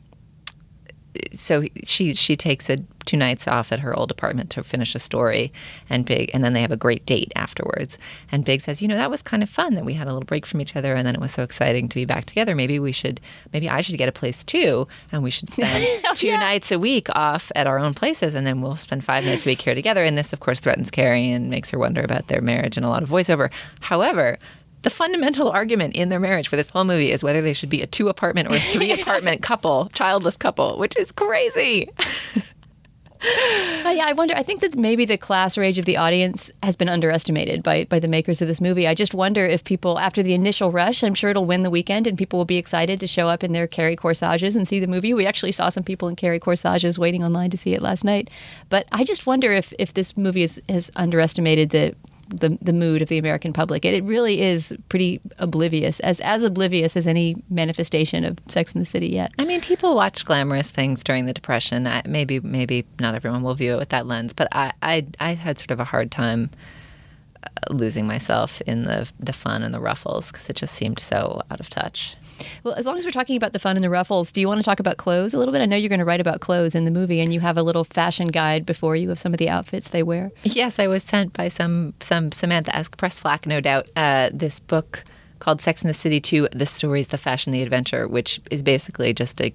so 1.31 1.63
she 1.83 2.13
she 2.13 2.35
takes 2.35 2.69
a 2.69 2.77
two 3.05 3.17
nights 3.17 3.47
off 3.47 3.71
at 3.71 3.79
her 3.79 3.95
old 3.95 4.11
apartment 4.11 4.51
to 4.51 4.63
finish 4.63 4.93
a 4.93 4.99
story 4.99 5.51
and 5.89 6.05
big 6.05 6.29
and 6.33 6.43
then 6.43 6.53
they 6.53 6.61
have 6.61 6.71
a 6.71 6.77
great 6.77 7.05
date 7.05 7.31
afterwards. 7.35 7.97
And 8.31 8.45
big 8.45 8.61
says 8.61 8.81
you 8.81 8.87
know 8.87 8.95
that 8.95 9.09
was 9.09 9.21
kind 9.21 9.41
of 9.41 9.49
fun 9.49 9.75
that 9.75 9.85
we 9.85 9.93
had 9.93 10.07
a 10.07 10.13
little 10.13 10.25
break 10.25 10.45
from 10.45 10.61
each 10.61 10.75
other 10.75 10.93
and 10.93 11.07
then 11.07 11.15
it 11.15 11.21
was 11.21 11.31
so 11.31 11.43
exciting 11.43 11.89
to 11.89 11.95
be 11.95 12.05
back 12.05 12.25
together. 12.25 12.55
Maybe 12.55 12.79
we 12.79 12.91
should 12.91 13.19
maybe 13.53 13.69
i 13.69 13.81
should 13.81 13.97
get 13.97 14.09
a 14.09 14.13
place 14.13 14.43
too 14.43 14.87
and 15.11 15.23
we 15.23 15.31
should 15.31 15.51
spend 15.51 15.85
oh, 16.05 16.13
two 16.13 16.27
yeah. 16.27 16.39
nights 16.39 16.71
a 16.71 16.79
week 16.79 17.07
off 17.15 17.51
at 17.55 17.67
our 17.67 17.79
own 17.79 17.93
places 17.93 18.35
and 18.35 18.45
then 18.45 18.61
we'll 18.61 18.75
spend 18.75 19.03
five 19.03 19.23
nights 19.23 19.45
a 19.45 19.49
week 19.49 19.61
here 19.61 19.75
together. 19.75 20.03
And 20.03 20.17
this 20.17 20.33
of 20.33 20.39
course 20.39 20.59
threatens 20.59 20.91
carrie 20.91 21.31
and 21.31 21.49
makes 21.49 21.69
her 21.71 21.79
wonder 21.79 22.01
about 22.01 22.27
their 22.27 22.41
marriage 22.41 22.77
and 22.77 22.85
a 22.85 22.89
lot 22.89 23.03
of 23.03 23.09
voiceover. 23.09 23.51
However 23.81 24.37
the 24.81 24.89
fundamental 24.89 25.49
argument 25.49 25.95
in 25.95 26.09
their 26.09 26.19
marriage 26.19 26.47
for 26.47 26.55
this 26.55 26.69
whole 26.69 26.85
movie 26.85 27.11
is 27.11 27.23
whether 27.23 27.41
they 27.41 27.53
should 27.53 27.69
be 27.69 27.81
a 27.81 27.87
two 27.87 28.09
apartment 28.09 28.51
or 28.51 28.57
three 28.57 28.91
apartment 29.01 29.41
couple, 29.41 29.89
childless 29.93 30.37
couple, 30.37 30.77
which 30.77 30.97
is 30.97 31.11
crazy. 31.11 31.89
Uh, 33.21 33.89
yeah, 33.89 34.05
I 34.05 34.13
wonder. 34.13 34.33
I 34.33 34.43
think 34.43 34.61
that 34.61 34.77
maybe 34.77 35.03
the 35.03 35.17
class 35.17 35.57
range 35.57 35.77
of 35.77 35.83
the 35.83 35.97
audience 35.97 36.49
has 36.63 36.77
been 36.77 36.87
underestimated 36.87 37.63
by 37.63 37.83
by 37.85 37.99
the 37.99 38.07
makers 38.07 38.41
of 38.41 38.47
this 38.47 38.61
movie. 38.61 38.87
I 38.87 38.93
just 38.93 39.13
wonder 39.13 39.45
if 39.45 39.65
people, 39.65 39.99
after 39.99 40.23
the 40.23 40.33
initial 40.33 40.71
rush, 40.71 41.03
I'm 41.03 41.13
sure 41.13 41.29
it'll 41.29 41.45
win 41.45 41.63
the 41.63 41.69
weekend, 41.69 42.07
and 42.07 42.17
people 42.17 42.39
will 42.39 42.45
be 42.45 42.57
excited 42.57 42.97
to 43.01 43.07
show 43.07 43.27
up 43.27 43.43
in 43.43 43.51
their 43.51 43.67
Carrie 43.67 43.97
corsages 43.97 44.55
and 44.55 44.65
see 44.65 44.79
the 44.79 44.87
movie. 44.87 45.13
We 45.13 45.25
actually 45.25 45.51
saw 45.51 45.67
some 45.67 45.83
people 45.83 46.07
in 46.07 46.15
Carrie 46.15 46.39
corsages 46.39 46.97
waiting 46.97 47.21
online 47.21 47.49
to 47.49 47.57
see 47.57 47.73
it 47.73 47.81
last 47.81 48.05
night. 48.05 48.29
But 48.69 48.87
I 48.93 49.03
just 49.03 49.27
wonder 49.27 49.51
if 49.51 49.73
if 49.77 49.93
this 49.95 50.15
movie 50.15 50.43
is, 50.43 50.61
has 50.69 50.89
underestimated 50.95 51.71
the 51.71 51.95
the 52.29 52.57
the 52.61 52.73
mood 52.73 53.01
of 53.01 53.09
the 53.09 53.17
American 53.17 53.53
public. 53.53 53.85
It, 53.85 53.93
it 53.93 54.03
really 54.03 54.41
is 54.41 54.75
pretty 54.87 55.19
oblivious, 55.37 55.99
as 56.01 56.19
as 56.21 56.43
oblivious 56.43 56.95
as 56.95 57.07
any 57.07 57.35
manifestation 57.49 58.23
of 58.23 58.37
Sex 58.47 58.73
in 58.73 58.79
the 58.79 58.85
City 58.85 59.07
yet. 59.07 59.31
I 59.37 59.45
mean, 59.45 59.61
people 59.61 59.95
watch 59.95 60.25
glamorous 60.25 60.69
things 60.69 61.03
during 61.03 61.25
the 61.25 61.33
Depression. 61.33 61.87
I, 61.87 62.01
maybe 62.05 62.39
maybe 62.39 62.85
not 62.99 63.15
everyone 63.15 63.43
will 63.43 63.55
view 63.55 63.73
it 63.73 63.79
with 63.79 63.89
that 63.89 64.07
lens, 64.07 64.33
but 64.33 64.47
I 64.51 64.71
I, 64.81 65.05
I 65.19 65.33
had 65.33 65.59
sort 65.59 65.71
of 65.71 65.79
a 65.79 65.85
hard 65.85 66.11
time 66.11 66.49
losing 67.69 68.07
myself 68.07 68.61
in 68.61 68.83
the 68.85 69.09
the 69.19 69.33
fun 69.33 69.63
and 69.63 69.73
the 69.73 69.79
ruffles 69.79 70.31
because 70.31 70.49
it 70.49 70.55
just 70.55 70.73
seemed 70.73 70.99
so 70.99 71.41
out 71.51 71.59
of 71.59 71.69
touch. 71.69 72.15
Well, 72.63 72.73
as 72.75 72.85
long 72.85 72.97
as 72.97 73.05
we're 73.05 73.11
talking 73.11 73.35
about 73.35 73.53
the 73.53 73.59
fun 73.59 73.75
and 73.75 73.83
the 73.83 73.89
ruffles, 73.89 74.31
do 74.31 74.39
you 74.39 74.47
want 74.47 74.59
to 74.59 74.63
talk 74.63 74.79
about 74.79 74.97
clothes 74.97 75.33
a 75.33 75.37
little 75.37 75.51
bit? 75.51 75.61
I 75.61 75.65
know 75.65 75.75
you're 75.75 75.89
going 75.89 75.99
to 75.99 76.05
write 76.05 76.21
about 76.21 76.39
clothes 76.39 76.73
in 76.73 76.85
the 76.85 76.91
movie, 76.91 77.19
and 77.19 77.33
you 77.33 77.41
have 77.41 77.57
a 77.57 77.63
little 77.63 77.83
fashion 77.83 78.29
guide 78.29 78.65
before 78.65 78.95
you 78.95 79.11
of 79.11 79.19
some 79.19 79.33
of 79.33 79.39
the 79.39 79.49
outfits 79.49 79.89
they 79.89 80.03
wear. 80.03 80.31
Yes, 80.43 80.79
I 80.79 80.87
was 80.87 81.03
sent 81.03 81.33
by 81.33 81.47
some 81.47 81.93
some 81.99 82.31
Samantha 82.31 82.75
Esque 82.75 82.97
press 82.97 83.19
flack, 83.19 83.45
no 83.45 83.59
doubt. 83.61 83.89
Uh, 83.95 84.29
this 84.33 84.59
book 84.59 85.03
called 85.39 85.61
Sex 85.61 85.83
in 85.83 85.87
the 85.87 85.93
City 85.93 86.19
2 86.19 86.49
The 86.51 86.65
Stories, 86.65 87.07
the 87.07 87.17
Fashion, 87.17 87.53
the 87.53 87.61
Adventure, 87.61 88.07
which 88.07 88.41
is 88.51 88.61
basically 88.61 89.13
just 89.13 89.41
a 89.41 89.53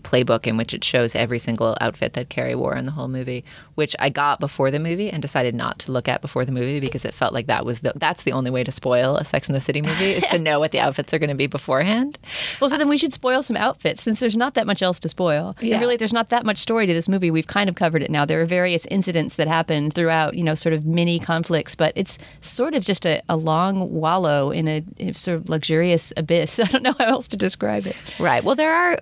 playbook 0.00 0.46
in 0.46 0.56
which 0.56 0.74
it 0.74 0.84
shows 0.84 1.14
every 1.14 1.38
single 1.38 1.76
outfit 1.80 2.12
that 2.14 2.28
Carrie 2.28 2.54
wore 2.54 2.76
in 2.76 2.86
the 2.86 2.92
whole 2.92 3.08
movie, 3.08 3.44
which 3.74 3.94
I 3.98 4.10
got 4.10 4.40
before 4.40 4.70
the 4.70 4.78
movie 4.78 5.10
and 5.10 5.20
decided 5.20 5.54
not 5.54 5.78
to 5.80 5.92
look 5.92 6.08
at 6.08 6.20
before 6.20 6.44
the 6.44 6.52
movie 6.52 6.80
because 6.80 7.04
it 7.04 7.14
felt 7.14 7.32
like 7.32 7.46
that 7.46 7.64
was 7.64 7.80
the 7.80 7.92
that's 7.96 8.22
the 8.22 8.32
only 8.32 8.50
way 8.50 8.64
to 8.64 8.72
spoil 8.72 9.16
a 9.16 9.24
Sex 9.24 9.48
in 9.48 9.54
the 9.54 9.60
City 9.60 9.82
movie 9.82 10.12
is 10.12 10.24
to 10.26 10.38
know 10.48 10.58
what 10.58 10.72
the 10.72 10.80
outfits 10.80 11.12
are 11.12 11.18
going 11.18 11.28
to 11.28 11.34
be 11.34 11.46
beforehand. 11.46 12.18
Well, 12.60 12.70
so 12.70 12.78
then 12.78 12.88
we 12.88 12.98
should 12.98 13.12
spoil 13.12 13.42
some 13.42 13.56
outfits 13.56 14.02
since 14.02 14.20
there's 14.20 14.36
not 14.36 14.54
that 14.54 14.66
much 14.66 14.82
else 14.82 15.00
to 15.00 15.08
spoil. 15.08 15.56
Yeah. 15.60 15.74
And 15.74 15.80
really, 15.80 15.96
there's 15.96 16.12
not 16.12 16.30
that 16.30 16.44
much 16.44 16.58
story 16.58 16.86
to 16.86 16.94
this 16.94 17.08
movie. 17.08 17.30
We've 17.30 17.46
kind 17.46 17.68
of 17.68 17.74
covered 17.74 18.02
it 18.02 18.10
now. 18.10 18.24
There 18.24 18.40
are 18.40 18.46
various 18.46 18.86
incidents 18.86 19.36
that 19.36 19.48
happen 19.48 19.90
throughout, 19.90 20.34
you 20.34 20.44
know, 20.44 20.54
sort 20.54 20.72
of 20.72 20.84
mini 20.84 21.18
conflicts, 21.18 21.74
but 21.74 21.92
it's 21.96 22.18
sort 22.40 22.74
of 22.74 22.84
just 22.84 23.06
a, 23.06 23.22
a 23.28 23.36
long 23.36 23.92
wallow 23.92 24.50
in 24.50 24.68
a, 24.68 24.84
a 24.98 25.12
sort 25.12 25.36
of 25.36 25.48
luxurious 25.48 26.12
abyss. 26.16 26.58
I 26.60 26.64
don't 26.64 26.82
know 26.82 26.94
how 26.98 27.06
else 27.06 27.28
to 27.28 27.36
describe 27.36 27.86
it. 27.86 27.96
Right. 28.18 28.44
Well, 28.44 28.54
there 28.54 28.74
are 28.74 28.98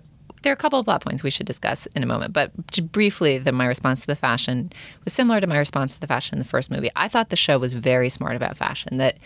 there 0.46 0.52
are 0.52 0.54
a 0.54 0.56
couple 0.56 0.78
of 0.78 0.84
plot 0.84 1.02
points 1.02 1.24
we 1.24 1.30
should 1.30 1.44
discuss 1.44 1.86
in 1.86 2.04
a 2.04 2.06
moment, 2.06 2.32
but 2.32 2.52
briefly, 2.92 3.36
the, 3.36 3.50
my 3.50 3.66
response 3.66 4.02
to 4.02 4.06
the 4.06 4.14
fashion 4.14 4.72
was 5.02 5.12
similar 5.12 5.40
to 5.40 5.46
my 5.48 5.58
response 5.58 5.94
to 5.94 6.00
the 6.00 6.06
fashion 6.06 6.36
in 6.36 6.38
the 6.38 6.44
first 6.44 6.70
movie. 6.70 6.88
I 6.94 7.08
thought 7.08 7.30
the 7.30 7.36
show 7.36 7.58
was 7.58 7.74
very 7.74 8.08
smart 8.08 8.36
about 8.36 8.56
fashion. 8.56 8.98
That 8.98 9.16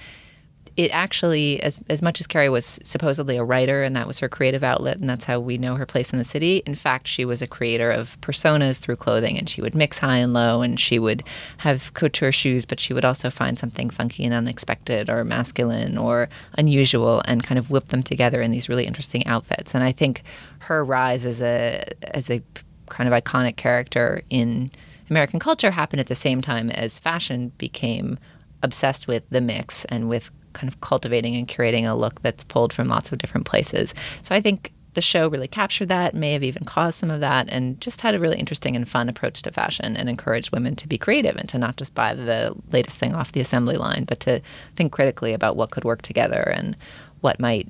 it 0.81 0.91
actually, 0.93 1.63
as 1.63 1.79
as 1.91 2.01
much 2.01 2.21
as 2.21 2.27
Carrie 2.27 2.49
was 2.49 2.81
supposedly 2.83 3.37
a 3.37 3.45
writer 3.45 3.83
and 3.83 3.95
that 3.97 4.07
was 4.07 4.19
her 4.19 4.31
creative 4.31 4.65
outlet, 4.65 4.97
and 4.97 5.11
that's 5.11 5.27
how 5.27 5.39
we 5.39 5.59
know 5.59 5.75
her 5.75 5.85
place 5.85 6.11
in 6.11 6.19
the 6.19 6.25
city. 6.25 6.63
In 6.65 6.75
fact, 6.75 7.07
she 7.07 7.27
was 7.27 7.43
a 7.43 7.47
creator 7.47 7.91
of 7.91 8.19
personas 8.23 8.79
through 8.79 8.97
clothing, 8.97 9.37
and 9.37 9.47
she 9.47 9.61
would 9.61 9.75
mix 9.75 9.99
high 9.99 10.17
and 10.17 10.33
low, 10.33 10.63
and 10.63 10.81
she 10.81 10.99
would 10.99 11.23
have 11.59 11.93
couture 11.93 12.33
shoes, 12.33 12.65
but 12.65 12.81
she 12.81 12.95
would 12.95 13.05
also 13.05 13.29
find 13.29 13.59
something 13.59 13.91
funky 13.91 14.25
and 14.25 14.33
unexpected, 14.33 15.11
or 15.11 15.23
masculine, 15.23 15.99
or 15.99 16.31
unusual, 16.57 17.21
and 17.27 17.43
kind 17.43 17.59
of 17.59 17.71
whip 17.71 17.89
them 17.89 18.03
together 18.03 18.41
in 18.41 18.51
these 18.51 18.71
really 18.71 18.87
interesting 18.87 19.27
outfits. 19.27 19.75
And 19.75 19.85
I 19.85 19.93
think 19.93 20.23
her 20.61 20.83
rise 20.83 21.27
as 21.27 21.43
a 21.43 21.85
as 22.15 22.31
a 22.31 22.41
kind 22.89 23.13
of 23.13 23.23
iconic 23.23 23.57
character 23.57 24.23
in 24.31 24.69
American 25.11 25.41
culture 25.41 25.73
happened 25.73 26.01
at 26.01 26.07
the 26.07 26.15
same 26.15 26.41
time 26.41 26.71
as 26.71 26.99
fashion 26.99 27.53
became 27.59 28.19
obsessed 28.63 29.07
with 29.07 29.29
the 29.29 29.41
mix 29.43 29.85
and 29.87 30.09
with 30.09 30.31
kind 30.53 30.69
of 30.73 30.81
cultivating 30.81 31.37
and 31.37 31.49
curating 31.49 31.89
a 31.89 31.95
look 31.95 32.21
that's 32.23 32.45
pulled 32.45 32.73
from 32.73 32.89
lots 32.89 33.13
of 33.13 33.19
different 33.19 33.47
places. 33.47 33.95
So 34.23 34.35
I 34.35 34.41
think 34.41 34.73
the 34.95 35.01
show 35.01 35.29
really 35.29 35.47
captured 35.47 35.89
that, 35.89 36.15
may 36.15 36.33
have 36.33 36.43
even 36.43 36.65
caused 36.65 36.99
some 36.99 37.11
of 37.11 37.21
that, 37.21 37.49
and 37.49 37.81
just 37.81 38.01
had 38.01 38.15
a 38.15 38.19
really 38.19 38.39
interesting 38.39 38.75
and 38.75 38.89
fun 38.89 39.09
approach 39.09 39.43
to 39.43 39.53
fashion 39.53 39.97
and 39.97 40.09
encouraged 40.09 40.51
women 40.51 40.75
to 40.77 40.89
be 40.89 40.99
creative 40.99 41.37
and 41.37 41.49
to 41.49 41.59
not 41.59 41.77
just 41.77 41.95
buy 41.95 42.13
the 42.13 42.53
latest 42.73 42.99
thing 42.99 43.15
off 43.15 43.33
the 43.33 43.41
assembly 43.41 43.77
line, 43.77 44.05
but 44.05 44.19
to 44.21 44.41
think 44.75 44.93
critically 44.93 45.33
about 45.33 45.57
what 45.57 45.71
could 45.71 45.85
work 45.85 46.03
together 46.03 46.41
and 46.41 46.77
what 47.21 47.39
might, 47.39 47.69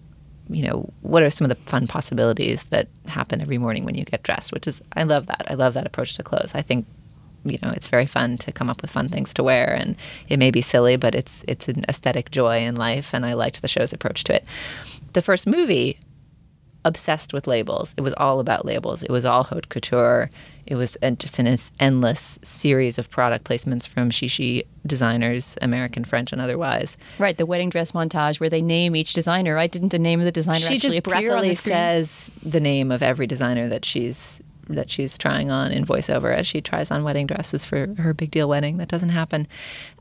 you 0.48 0.66
know, 0.66 0.88
what 1.02 1.22
are 1.22 1.30
some 1.30 1.44
of 1.44 1.50
the 1.50 1.70
fun 1.70 1.86
possibilities 1.86 2.64
that 2.64 2.88
happen 3.06 3.42
every 3.42 3.58
morning 3.58 3.84
when 3.84 3.94
you 3.94 4.04
get 4.04 4.22
dressed, 4.22 4.50
which 4.50 4.66
is, 4.66 4.80
I 4.96 5.02
love 5.02 5.26
that. 5.26 5.44
I 5.50 5.54
love 5.54 5.74
that 5.74 5.86
approach 5.86 6.14
to 6.16 6.22
clothes. 6.22 6.52
I 6.54 6.62
think 6.62 6.86
you 7.44 7.58
know 7.62 7.70
it's 7.70 7.88
very 7.88 8.06
fun 8.06 8.36
to 8.38 8.52
come 8.52 8.68
up 8.68 8.82
with 8.82 8.90
fun 8.90 9.08
things 9.08 9.32
to 9.34 9.42
wear 9.42 9.72
and 9.72 10.00
it 10.28 10.38
may 10.38 10.50
be 10.50 10.60
silly 10.60 10.96
but 10.96 11.14
it's 11.14 11.44
it's 11.48 11.68
an 11.68 11.84
aesthetic 11.88 12.30
joy 12.30 12.58
in 12.58 12.74
life 12.74 13.14
and 13.14 13.24
i 13.24 13.32
liked 13.32 13.62
the 13.62 13.68
show's 13.68 13.92
approach 13.92 14.24
to 14.24 14.34
it. 14.34 14.46
The 15.12 15.22
first 15.22 15.46
movie 15.46 15.98
obsessed 16.84 17.32
with 17.32 17.46
labels. 17.46 17.94
It 17.96 18.00
was 18.00 18.14
all 18.14 18.40
about 18.40 18.64
labels. 18.64 19.02
It 19.02 19.10
was 19.10 19.24
all 19.24 19.44
haute 19.44 19.68
couture. 19.68 20.30
It 20.66 20.76
was 20.76 20.96
just 21.18 21.38
an 21.38 21.58
endless 21.78 22.38
series 22.42 22.98
of 22.98 23.10
product 23.10 23.44
placements 23.44 23.86
from 23.86 24.10
shishi 24.10 24.64
designers 24.86 25.58
american 25.60 26.04
french 26.04 26.32
and 26.32 26.40
otherwise. 26.40 26.96
Right 27.18 27.36
the 27.36 27.44
wedding 27.44 27.70
dress 27.70 27.92
montage 27.92 28.40
where 28.40 28.48
they 28.48 28.62
name 28.62 28.96
each 28.96 29.12
designer 29.12 29.54
right? 29.54 29.70
Didn't 29.70 29.90
the 29.90 29.98
name 29.98 30.20
of 30.20 30.24
the 30.24 30.32
designer 30.32 30.58
she 30.58 30.78
just 30.78 31.02
breathily 31.02 31.54
says 31.54 32.30
the 32.42 32.60
name 32.60 32.90
of 32.90 33.02
every 33.02 33.26
designer 33.26 33.68
that 33.68 33.84
she's 33.84 34.40
that 34.74 34.90
she's 34.90 35.18
trying 35.18 35.50
on 35.50 35.72
in 35.72 35.84
voiceover 35.84 36.34
as 36.34 36.46
she 36.46 36.60
tries 36.60 36.90
on 36.90 37.04
wedding 37.04 37.26
dresses 37.26 37.64
for 37.64 37.94
her 37.98 38.14
big 38.14 38.30
deal 38.30 38.48
wedding. 38.48 38.78
That 38.78 38.88
doesn't 38.88 39.10
happen. 39.10 39.46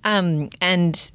Um, 0.03 0.49
and 0.61 1.11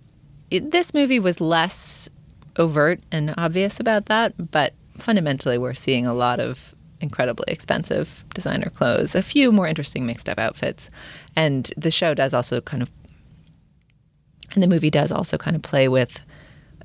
it, 0.50 0.70
this 0.70 0.94
movie 0.94 1.20
was 1.20 1.40
less 1.40 2.08
overt 2.56 3.00
and 3.10 3.34
obvious 3.36 3.80
about 3.80 4.06
that, 4.06 4.50
but 4.50 4.74
fundamentally, 4.98 5.58
we're 5.58 5.74
seeing 5.74 6.06
a 6.06 6.14
lot 6.14 6.40
of 6.40 6.74
incredibly 7.00 7.44
expensive 7.48 8.24
designer 8.34 8.70
clothes, 8.70 9.14
a 9.14 9.22
few 9.22 9.52
more 9.52 9.66
interesting 9.66 10.06
mixed 10.06 10.28
up 10.28 10.38
outfits. 10.38 10.90
And 11.36 11.70
the 11.76 11.90
show 11.90 12.14
does 12.14 12.32
also 12.32 12.60
kind 12.60 12.82
of, 12.82 12.90
and 14.52 14.62
the 14.62 14.68
movie 14.68 14.90
does 14.90 15.12
also 15.12 15.36
kind 15.36 15.56
of 15.56 15.62
play 15.62 15.88
with 15.88 16.20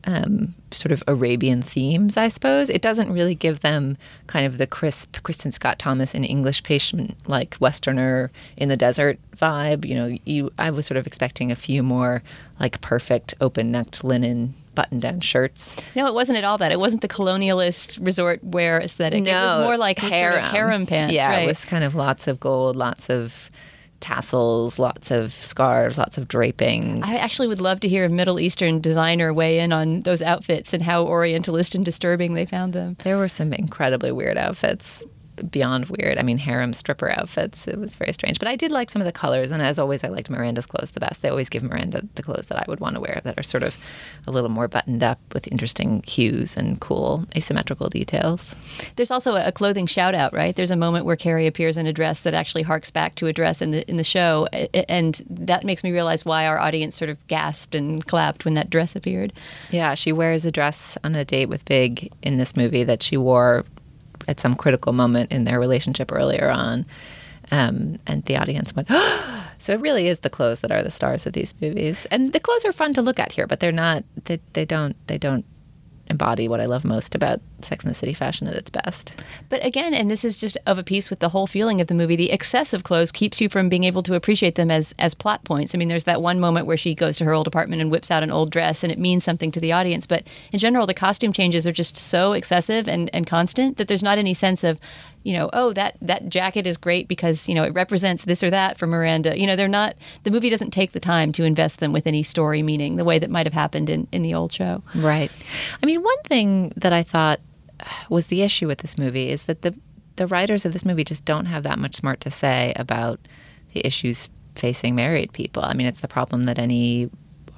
um, 0.05 0.55
sort 0.71 0.91
of 0.91 1.03
Arabian 1.07 1.61
themes, 1.61 2.17
I 2.17 2.27
suppose. 2.27 2.69
It 2.69 2.81
doesn't 2.81 3.11
really 3.11 3.35
give 3.35 3.61
them 3.61 3.97
kind 4.27 4.45
of 4.45 4.57
the 4.57 4.67
crisp 4.67 5.17
Kristin 5.17 5.53
Scott 5.53 5.79
Thomas 5.79 6.13
in 6.13 6.23
English 6.23 6.63
patient 6.63 7.15
like 7.27 7.57
Westerner 7.59 8.31
in 8.57 8.69
the 8.69 8.77
desert 8.77 9.19
vibe. 9.35 9.85
You 9.85 9.95
know, 9.95 10.17
you 10.25 10.51
I 10.57 10.69
was 10.69 10.85
sort 10.85 10.97
of 10.97 11.07
expecting 11.07 11.51
a 11.51 11.55
few 11.55 11.83
more 11.83 12.23
like 12.59 12.81
perfect 12.81 13.33
open 13.41 13.71
necked 13.71 14.03
linen 14.03 14.53
button 14.75 14.99
down 14.99 15.19
shirts. 15.19 15.75
No, 15.95 16.07
it 16.07 16.13
wasn't 16.13 16.37
at 16.37 16.43
all 16.43 16.57
that. 16.57 16.71
It 16.71 16.79
wasn't 16.79 17.01
the 17.01 17.07
colonialist 17.07 18.03
resort 18.05 18.43
wear 18.43 18.79
aesthetic. 18.79 19.23
No, 19.23 19.31
it 19.31 19.57
was 19.57 19.65
more 19.65 19.77
like 19.77 19.99
harem, 19.99 20.33
sort 20.33 20.45
of 20.45 20.51
harem 20.51 20.85
pants. 20.85 21.13
Yeah, 21.13 21.27
right. 21.27 21.43
it 21.43 21.47
was 21.47 21.65
kind 21.65 21.83
of 21.83 21.95
lots 21.95 22.27
of 22.27 22.39
gold, 22.39 22.75
lots 22.75 23.09
of 23.09 23.51
tassels, 23.99 24.79
lots 24.79 25.11
of 25.11 25.31
scarves, 25.31 25.97
lots 25.97 26.17
of 26.17 26.27
draping. 26.27 27.03
I 27.03 27.17
actually 27.17 27.47
would 27.47 27.61
love 27.61 27.79
to 27.81 27.87
hear 27.87 28.05
a 28.05 28.09
Middle 28.09 28.39
Eastern 28.39 28.81
designer 28.81 29.33
weigh 29.33 29.59
in 29.59 29.71
on 29.73 30.01
those 30.01 30.21
outfits 30.21 30.73
and 30.73 30.83
how 30.83 31.03
orientalist 31.05 31.75
and 31.75 31.85
disturbing 31.85 32.33
they 32.33 32.45
found 32.45 32.73
them. 32.73 32.95
There 33.03 33.17
were 33.17 33.29
some 33.29 33.53
incredibly 33.53 34.11
weird 34.11 34.37
outfits 34.37 35.03
beyond 35.43 35.85
weird. 35.85 36.17
I 36.17 36.23
mean, 36.23 36.37
harem 36.37 36.73
stripper 36.73 37.09
outfits. 37.11 37.67
It 37.67 37.79
was 37.79 37.95
very 37.95 38.13
strange. 38.13 38.39
But 38.39 38.47
I 38.47 38.55
did 38.55 38.71
like 38.71 38.91
some 38.91 39.01
of 39.01 39.05
the 39.05 39.11
colors. 39.11 39.51
And 39.51 39.61
as 39.61 39.79
always, 39.79 40.03
I 40.03 40.07
liked 40.07 40.29
Miranda's 40.29 40.65
clothes 40.65 40.91
the 40.91 40.99
best. 40.99 41.21
They 41.21 41.29
always 41.29 41.49
give 41.49 41.63
Miranda 41.63 42.01
the 42.15 42.23
clothes 42.23 42.47
that 42.47 42.57
I 42.57 42.65
would 42.67 42.79
want 42.79 42.95
to 42.95 43.01
wear 43.01 43.21
that 43.23 43.39
are 43.39 43.43
sort 43.43 43.63
of 43.63 43.77
a 44.27 44.31
little 44.31 44.49
more 44.49 44.67
buttoned 44.67 45.03
up 45.03 45.19
with 45.33 45.47
interesting 45.47 46.03
hues 46.05 46.57
and 46.57 46.79
cool 46.79 47.25
asymmetrical 47.35 47.89
details. 47.89 48.55
There's 48.95 49.11
also 49.11 49.35
a 49.35 49.51
clothing 49.51 49.87
shout 49.87 50.15
out, 50.15 50.33
right? 50.33 50.55
There's 50.55 50.71
a 50.71 50.75
moment 50.75 51.05
where 51.05 51.15
Carrie 51.15 51.47
appears 51.47 51.77
in 51.77 51.85
a 51.85 51.93
dress 51.93 52.21
that 52.21 52.33
actually 52.33 52.63
harks 52.63 52.91
back 52.91 53.15
to 53.15 53.27
a 53.27 53.33
dress 53.33 53.61
in 53.61 53.71
the 53.71 53.89
in 53.89 53.97
the 53.97 54.03
show. 54.03 54.47
And 54.87 55.21
that 55.29 55.63
makes 55.63 55.83
me 55.83 55.91
realize 55.91 56.25
why 56.25 56.45
our 56.45 56.59
audience 56.59 56.95
sort 56.95 57.09
of 57.09 57.27
gasped 57.27 57.75
and 57.75 58.05
clapped 58.05 58.45
when 58.45 58.53
that 58.55 58.69
dress 58.69 58.95
appeared. 58.95 59.33
Yeah, 59.71 59.93
she 59.93 60.11
wears 60.11 60.45
a 60.45 60.51
dress 60.51 60.97
on 61.03 61.15
a 61.15 61.25
date 61.25 61.47
with 61.47 61.65
Big 61.65 62.11
in 62.21 62.37
this 62.37 62.55
movie 62.55 62.83
that 62.83 63.01
she 63.03 63.17
wore 63.17 63.65
at 64.29 64.39
some 64.39 64.55
critical 64.55 64.93
moment 64.93 65.31
in 65.31 65.43
their 65.43 65.59
relationship 65.59 66.11
earlier 66.11 66.49
on. 66.49 66.85
Um, 67.51 67.97
and 68.05 68.23
the 68.25 68.37
audience 68.37 68.75
went, 68.75 68.87
oh! 68.91 69.47
so 69.57 69.73
it 69.73 69.81
really 69.81 70.07
is 70.07 70.19
the 70.19 70.29
clothes 70.29 70.59
that 70.59 70.71
are 70.71 70.83
the 70.83 70.91
stars 70.91 71.25
of 71.25 71.33
these 71.33 71.55
movies. 71.59 72.05
And 72.11 72.31
the 72.31 72.39
clothes 72.39 72.63
are 72.63 72.71
fun 72.71 72.93
to 72.93 73.01
look 73.01 73.19
at 73.19 73.31
here, 73.31 73.47
but 73.47 73.59
they're 73.59 73.71
not. 73.71 74.03
They, 74.25 74.39
they 74.53 74.65
don't. 74.65 74.95
They 75.07 75.17
don't 75.17 75.45
embody 76.09 76.47
what 76.47 76.59
I 76.59 76.65
love 76.65 76.83
most 76.83 77.15
about 77.15 77.39
Sex 77.61 77.83
and 77.83 77.91
the 77.91 77.95
City 77.95 78.13
fashion 78.13 78.47
at 78.47 78.55
its 78.55 78.69
best. 78.69 79.13
But 79.49 79.63
again, 79.63 79.93
and 79.93 80.09
this 80.09 80.25
is 80.25 80.37
just 80.37 80.57
of 80.65 80.77
a 80.77 80.83
piece 80.83 81.09
with 81.09 81.19
the 81.19 81.29
whole 81.29 81.47
feeling 81.47 81.81
of 81.81 81.87
the 81.87 81.93
movie, 81.93 82.15
the 82.15 82.31
excessive 82.31 82.83
clothes 82.83 83.11
keeps 83.11 83.39
you 83.39 83.49
from 83.49 83.69
being 83.69 83.83
able 83.83 84.03
to 84.03 84.15
appreciate 84.15 84.55
them 84.55 84.71
as 84.71 84.93
as 84.97 85.13
plot 85.13 85.43
points. 85.43 85.75
I 85.75 85.77
mean, 85.77 85.87
there's 85.87 86.05
that 86.05 86.21
one 86.21 86.39
moment 86.39 86.65
where 86.65 86.77
she 86.77 86.95
goes 86.95 87.17
to 87.17 87.25
her 87.25 87.33
old 87.33 87.47
apartment 87.47 87.81
and 87.81 87.91
whips 87.91 88.11
out 88.11 88.23
an 88.23 88.31
old 88.31 88.49
dress 88.51 88.83
and 88.83 88.91
it 88.91 88.99
means 88.99 89.23
something 89.23 89.51
to 89.51 89.59
the 89.59 89.71
audience. 89.71 90.07
But 90.07 90.25
in 90.51 90.59
general, 90.59 90.87
the 90.87 90.93
costume 90.93 91.33
changes 91.33 91.67
are 91.67 91.71
just 91.71 91.97
so 91.97 92.33
excessive 92.33 92.87
and, 92.87 93.09
and 93.13 93.27
constant 93.27 93.77
that 93.77 93.87
there's 93.87 94.03
not 94.03 94.17
any 94.17 94.33
sense 94.33 94.63
of, 94.63 94.79
you 95.23 95.33
know, 95.33 95.49
oh, 95.53 95.73
that 95.73 95.97
that 96.01 96.29
jacket 96.29 96.65
is 96.65 96.77
great 96.77 97.07
because, 97.07 97.47
you 97.47 97.55
know, 97.55 97.63
it 97.63 97.73
represents 97.73 98.23
this 98.23 98.41
or 98.41 98.49
that 98.49 98.77
for 98.77 98.87
Miranda. 98.87 99.39
You 99.39 99.47
know, 99.47 99.55
they're 99.55 99.67
not 99.67 99.95
the 100.23 100.31
movie 100.31 100.49
doesn't 100.49 100.71
take 100.71 100.91
the 100.91 100.99
time 100.99 101.31
to 101.33 101.43
invest 101.43 101.79
them 101.79 101.91
with 101.91 102.07
any 102.07 102.23
story 102.23 102.61
meaning 102.61 102.95
the 102.95 103.03
way 103.03 103.19
that 103.19 103.29
might 103.29 103.45
have 103.45 103.53
happened 103.53 103.89
in, 103.89 104.07
in 104.11 104.21
the 104.21 104.33
old 104.33 104.51
show. 104.51 104.81
Right. 104.95 105.31
I 105.81 105.85
mean, 105.85 106.01
one 106.01 106.21
thing 106.23 106.73
that 106.77 106.93
I 106.93 107.03
thought 107.03 107.39
was 108.09 108.27
the 108.27 108.41
issue 108.41 108.67
with 108.67 108.79
this 108.79 108.97
movie 108.97 109.29
is 109.29 109.43
that 109.43 109.61
the 109.61 109.75
the 110.15 110.27
writers 110.27 110.65
of 110.65 110.73
this 110.73 110.83
movie 110.83 111.03
just 111.03 111.23
don't 111.23 111.45
have 111.45 111.63
that 111.63 111.79
much 111.79 111.95
smart 111.95 112.19
to 112.21 112.31
say 112.31 112.73
about 112.75 113.19
the 113.73 113.85
issues 113.85 114.29
facing 114.55 114.95
married 114.95 115.31
people. 115.31 115.63
I 115.63 115.73
mean, 115.73 115.87
it's 115.87 116.01
the 116.01 116.07
problem 116.07 116.43
that 116.43 116.59
any 116.59 117.09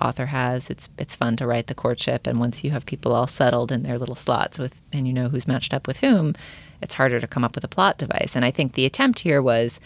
author 0.02 0.28
has. 0.28 0.70
It's 0.70 0.90
it's 0.98 1.16
fun 1.16 1.36
to 1.38 1.48
write 1.48 1.68
the 1.68 1.76
courtship, 1.76 2.28
and 2.28 2.40
once 2.40 2.64
you 2.64 2.72
have 2.72 2.86
people 2.86 3.14
all 3.14 3.28
settled 3.28 3.72
in 3.72 3.84
their 3.84 3.98
little 3.98 4.16
slots 4.16 4.60
with, 4.60 4.76
and 4.92 5.08
you 5.08 5.14
know 5.14 5.30
who's 5.30 5.48
matched 5.48 5.74
up 5.74 5.88
with 5.88 5.98
whom, 5.98 6.36
it's 6.82 6.94
harder 6.94 7.20
to 7.20 7.28
come 7.28 7.44
up 7.44 7.56
with 7.56 7.64
a 7.64 7.68
plot 7.68 7.98
device. 7.98 8.36
And 8.36 8.46
I 8.46 8.52
think 8.52 8.74
the 8.74 8.86
attempt 8.86 9.20
here 9.20 9.42
was, 9.42 9.80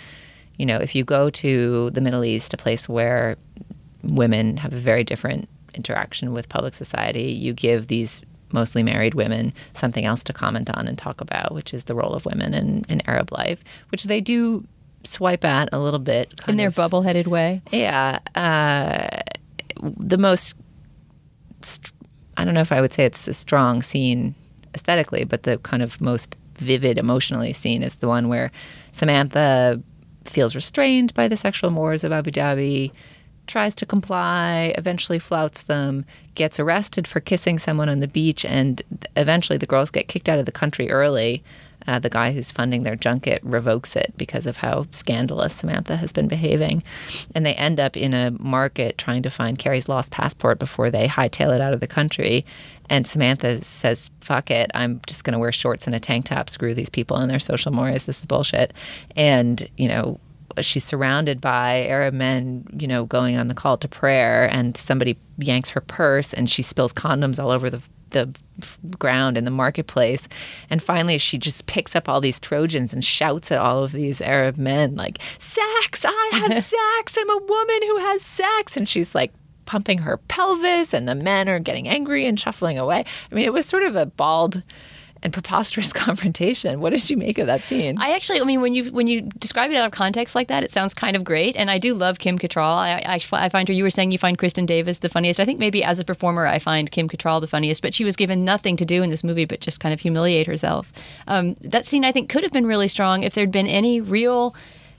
you 0.57 0.65
know, 0.65 0.77
if 0.77 0.95
you 0.95 1.03
go 1.03 1.29
to 1.29 1.89
the 1.91 2.01
Middle 2.01 2.23
East, 2.23 2.53
a 2.53 2.57
place 2.57 2.87
where 2.87 3.37
women 4.03 4.57
have 4.57 4.73
a 4.73 4.77
very 4.77 5.03
different 5.03 5.49
interaction 5.73 6.33
with 6.33 6.47
public 6.49 6.73
society, 6.73 7.31
you 7.33 7.53
give 7.53 7.87
these 7.87 8.21
mostly 8.51 8.83
married 8.83 9.13
women 9.13 9.53
something 9.73 10.05
else 10.05 10.23
to 10.23 10.31
comment 10.31 10.69
on 10.75 10.87
and 10.87 10.97
talk 10.97 11.19
about, 11.19 11.53
which 11.53 11.73
is 11.73 11.85
the 11.85 11.95
role 11.95 12.13
of 12.13 12.25
women 12.25 12.53
in, 12.53 12.85
in 12.87 13.01
Arab 13.07 13.31
life, 13.31 13.63
which 13.89 14.05
they 14.05 14.21
do 14.21 14.65
swipe 15.03 15.43
at 15.43 15.69
a 15.71 15.79
little 15.79 15.99
bit. 15.99 16.33
In 16.47 16.57
their 16.57 16.69
of, 16.69 16.75
bubble-headed 16.75 17.27
way? 17.27 17.61
Yeah. 17.71 18.19
Uh, 18.33 19.21
the 19.81 20.17
most, 20.17 20.55
I 22.37 22.45
don't 22.45 22.53
know 22.53 22.61
if 22.61 22.71
I 22.71 22.81
would 22.81 22.93
say 22.93 23.05
it's 23.05 23.27
a 23.27 23.33
strong 23.33 23.81
scene 23.81 24.35
aesthetically, 24.73 25.23
but 25.23 25.43
the 25.43 25.57
kind 25.59 25.81
of 25.81 25.99
most 26.01 26.35
vivid 26.55 26.97
emotionally 26.97 27.53
scene 27.53 27.83
is 27.83 27.95
the 27.95 28.07
one 28.07 28.27
where 28.27 28.51
Samantha 28.91 29.81
feels 30.23 30.55
restrained 30.55 31.13
by 31.13 31.27
the 31.27 31.35
sexual 31.35 31.69
mores 31.69 32.03
of 32.03 32.11
Abu 32.11 32.31
Dhabi 32.31 32.91
tries 33.47 33.75
to 33.75 33.85
comply, 33.85 34.73
eventually 34.77 35.19
flouts 35.19 35.63
them, 35.63 36.03
gets 36.33 36.59
arrested 36.59 37.07
for 37.07 37.19
kissing 37.19 37.59
someone 37.59 37.89
on 37.89 37.99
the 37.99 38.07
beach, 38.07 38.43
and 38.43 38.81
eventually 39.15 39.57
the 39.57 39.67
girls 39.67 39.91
get 39.91 40.07
kicked 40.07 40.27
out 40.27 40.39
of 40.39 40.45
the 40.45 40.51
country 40.51 40.89
early. 40.89 41.43
Uh, 41.87 41.99
the 41.99 42.09
guy 42.09 42.31
who's 42.31 42.51
funding 42.51 42.83
their 42.83 42.95
junket 42.95 43.39
revokes 43.43 43.95
it 43.95 44.13
because 44.17 44.47
of 44.47 44.57
how 44.57 44.87
scandalous 44.91 45.53
Samantha 45.53 45.95
has 45.95 46.11
been 46.11 46.27
behaving. 46.27 46.83
And 47.33 47.45
they 47.45 47.53
end 47.53 47.79
up 47.79 47.95
in 47.95 48.13
a 48.13 48.31
market 48.31 48.97
trying 48.97 49.23
to 49.23 49.29
find 49.29 49.59
Carrie's 49.59 49.89
lost 49.89 50.11
passport 50.11 50.59
before 50.59 50.89
they 50.89 51.07
hightail 51.07 51.53
it 51.53 51.61
out 51.61 51.73
of 51.73 51.79
the 51.79 51.87
country. 51.87 52.45
And 52.89 53.07
Samantha 53.07 53.63
says, 53.63 54.11
fuck 54.21 54.51
it, 54.51 54.71
I'm 54.73 55.01
just 55.07 55.23
going 55.23 55.33
to 55.33 55.39
wear 55.39 55.51
shorts 55.51 55.87
and 55.87 55.95
a 55.95 55.99
tank 55.99 56.25
top, 56.25 56.49
screw 56.49 56.73
these 56.73 56.89
people 56.89 57.17
and 57.17 57.29
their 57.31 57.39
social 57.39 57.71
mores, 57.71 58.03
this 58.03 58.19
is 58.19 58.25
bullshit. 58.25 58.73
And, 59.15 59.67
you 59.77 59.87
know, 59.87 60.19
she's 60.61 60.83
surrounded 60.83 61.41
by 61.41 61.85
Arab 61.85 62.13
men, 62.13 62.65
you 62.77 62.87
know, 62.87 63.05
going 63.05 63.37
on 63.37 63.47
the 63.47 63.53
call 63.53 63.77
to 63.77 63.87
prayer, 63.87 64.49
and 64.51 64.77
somebody 64.77 65.17
yanks 65.37 65.69
her 65.71 65.81
purse, 65.81 66.33
and 66.33 66.49
she 66.49 66.61
spills 66.61 66.93
condoms 66.93 67.43
all 67.43 67.51
over 67.51 67.69
the 67.69 67.81
the 68.15 68.33
ground 68.97 69.37
in 69.37 69.45
the 69.45 69.51
marketplace. 69.51 70.27
And 70.69 70.81
finally, 70.81 71.17
she 71.17 71.37
just 71.37 71.67
picks 71.67 71.95
up 71.95 72.09
all 72.09 72.21
these 72.21 72.39
Trojans 72.39 72.93
and 72.93 73.03
shouts 73.03 73.51
at 73.51 73.61
all 73.61 73.83
of 73.83 73.91
these 73.91 74.21
Arab 74.21 74.57
men, 74.57 74.95
like, 74.95 75.19
Sex! 75.37 76.05
I 76.07 76.29
have 76.33 76.53
sex! 76.63 77.17
I'm 77.17 77.29
a 77.29 77.45
woman 77.45 77.81
who 77.83 77.97
has 77.97 78.23
sex! 78.23 78.75
And 78.75 78.89
she's 78.89 79.13
like, 79.13 79.31
pumping 79.65 79.99
her 79.99 80.17
pelvis, 80.17 80.93
and 80.93 81.07
the 81.07 81.15
men 81.15 81.49
are 81.49 81.59
getting 81.59 81.87
angry 81.87 82.25
and 82.25 82.39
shuffling 82.39 82.77
away. 82.77 83.03
I 83.31 83.35
mean, 83.35 83.45
it 83.45 83.53
was 83.53 83.65
sort 83.65 83.83
of 83.83 83.95
a 83.95 84.05
bald 84.05 84.61
and 85.25 85.33
preposterous 85.33 85.91
confrontation. 86.05 86.79
What 86.79 86.91
did 86.91 87.09
you 87.09 87.17
make 87.17 87.37
of 87.39 87.47
that 87.47 87.63
scene? 87.63 87.97
I 87.99 88.11
actually, 88.11 88.39
I 88.39 88.43
mean, 88.43 88.61
when 88.61 88.73
you 88.75 88.91
when 88.91 89.07
you 89.07 89.23
describe 89.23 89.71
it 89.71 89.75
out 89.75 89.85
of 89.85 89.91
context 89.91 90.35
like 90.35 90.47
that, 90.47 90.63
it 90.63 90.71
sounds 90.71 90.93
kind 90.93 91.15
of 91.15 91.23
great. 91.23 91.57
And 91.57 91.69
I 91.69 91.79
do 91.79 91.93
love 91.95 92.19
Kim 92.19 92.37
Cattrall. 92.37 92.77
I, 92.77 93.01
I, 93.05 93.45
I 93.45 93.49
find 93.49 93.67
her. 93.67 93.73
You 93.73 93.83
were 93.83 93.89
saying 93.89 94.11
you 94.11 94.17
find 94.17 94.37
Kristin 94.37 94.65
Davis 94.67 94.99
the 94.99 95.09
funniest. 95.09 95.39
I 95.39 95.45
think 95.45 95.59
maybe 95.59 95.83
as 95.83 95.99
a 95.99 96.05
performer, 96.05 96.45
I 96.45 96.59
find 96.59 96.89
Kim 96.91 97.09
Cattrall 97.09 97.41
the 97.41 97.47
funniest. 97.47 97.81
But 97.81 97.93
she 97.93 98.05
was 98.05 98.15
given 98.15 98.45
nothing 98.45 98.77
to 98.77 98.85
do 98.85 99.01
in 99.03 99.09
this 99.09 99.23
movie 99.23 99.45
but 99.45 99.59
just 99.59 99.79
kind 99.79 99.91
of 99.91 99.99
humiliate 99.99 100.47
herself. 100.47 100.93
Um, 101.27 101.55
that 101.61 101.87
scene, 101.87 102.05
I 102.05 102.11
think, 102.11 102.29
could 102.29 102.43
have 102.43 102.53
been 102.53 102.67
really 102.67 102.87
strong 102.87 103.23
if 103.23 103.33
there'd 103.33 103.51
been 103.51 103.67
any 103.67 103.99
real 103.99 104.55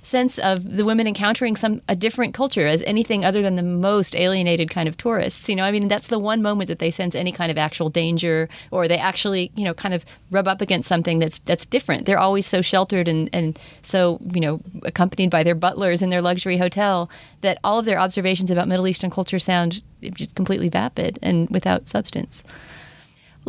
sense 0.06 0.38
of 0.38 0.76
the 0.76 0.84
women 0.84 1.06
encountering 1.06 1.56
some 1.56 1.82
a 1.88 1.96
different 1.96 2.32
culture 2.32 2.66
as 2.66 2.80
anything 2.82 3.24
other 3.24 3.42
than 3.42 3.56
the 3.56 3.62
most 3.62 4.14
alienated 4.14 4.70
kind 4.70 4.88
of 4.88 4.96
tourists. 4.96 5.48
You 5.48 5.56
know, 5.56 5.64
I 5.64 5.72
mean, 5.72 5.88
that's 5.88 6.06
the 6.06 6.18
one 6.18 6.42
moment 6.42 6.68
that 6.68 6.78
they 6.78 6.92
sense 6.92 7.14
any 7.14 7.32
kind 7.32 7.50
of 7.50 7.58
actual 7.58 7.88
danger, 7.88 8.48
or 8.70 8.86
they 8.86 8.98
actually, 8.98 9.50
you 9.56 9.64
know, 9.64 9.74
kind 9.74 9.94
of 9.94 10.04
rub 10.30 10.46
up 10.46 10.60
against 10.60 10.88
something 10.88 11.18
that's 11.18 11.40
that's 11.40 11.66
different. 11.66 12.06
They're 12.06 12.20
always 12.20 12.46
so 12.46 12.62
sheltered 12.62 13.08
and 13.08 13.28
and 13.32 13.58
so 13.82 14.20
you 14.32 14.40
know 14.40 14.60
accompanied 14.84 15.30
by 15.30 15.42
their 15.42 15.56
butlers 15.56 16.02
in 16.02 16.10
their 16.10 16.22
luxury 16.22 16.56
hotel 16.56 17.10
that 17.40 17.58
all 17.64 17.78
of 17.78 17.84
their 17.84 17.98
observations 17.98 18.50
about 18.50 18.68
Middle 18.68 18.86
Eastern 18.86 19.10
culture 19.10 19.40
sound 19.40 19.82
just 20.02 20.34
completely 20.34 20.68
vapid 20.68 21.18
and 21.20 21.50
without 21.50 21.88
substance. 21.88 22.44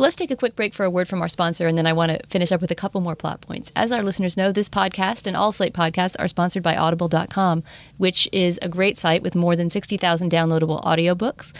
Let's 0.00 0.14
take 0.14 0.30
a 0.30 0.36
quick 0.36 0.54
break 0.54 0.74
for 0.74 0.84
a 0.84 0.90
word 0.90 1.08
from 1.08 1.22
our 1.22 1.28
sponsor, 1.28 1.66
and 1.66 1.76
then 1.76 1.84
I 1.84 1.92
want 1.92 2.12
to 2.12 2.24
finish 2.28 2.52
up 2.52 2.60
with 2.60 2.70
a 2.70 2.76
couple 2.76 3.00
more 3.00 3.16
plot 3.16 3.40
points. 3.40 3.72
As 3.74 3.90
our 3.90 4.00
listeners 4.00 4.36
know, 4.36 4.52
this 4.52 4.68
podcast 4.68 5.26
and 5.26 5.36
all 5.36 5.50
Slate 5.50 5.74
podcasts 5.74 6.14
are 6.20 6.28
sponsored 6.28 6.62
by 6.62 6.76
Audible.com, 6.76 7.64
which 7.96 8.28
is 8.30 8.60
a 8.62 8.68
great 8.68 8.96
site 8.96 9.24
with 9.24 9.34
more 9.34 9.56
than 9.56 9.68
60,000 9.68 10.30
downloadable 10.30 10.80
audiobooks. 10.84 11.52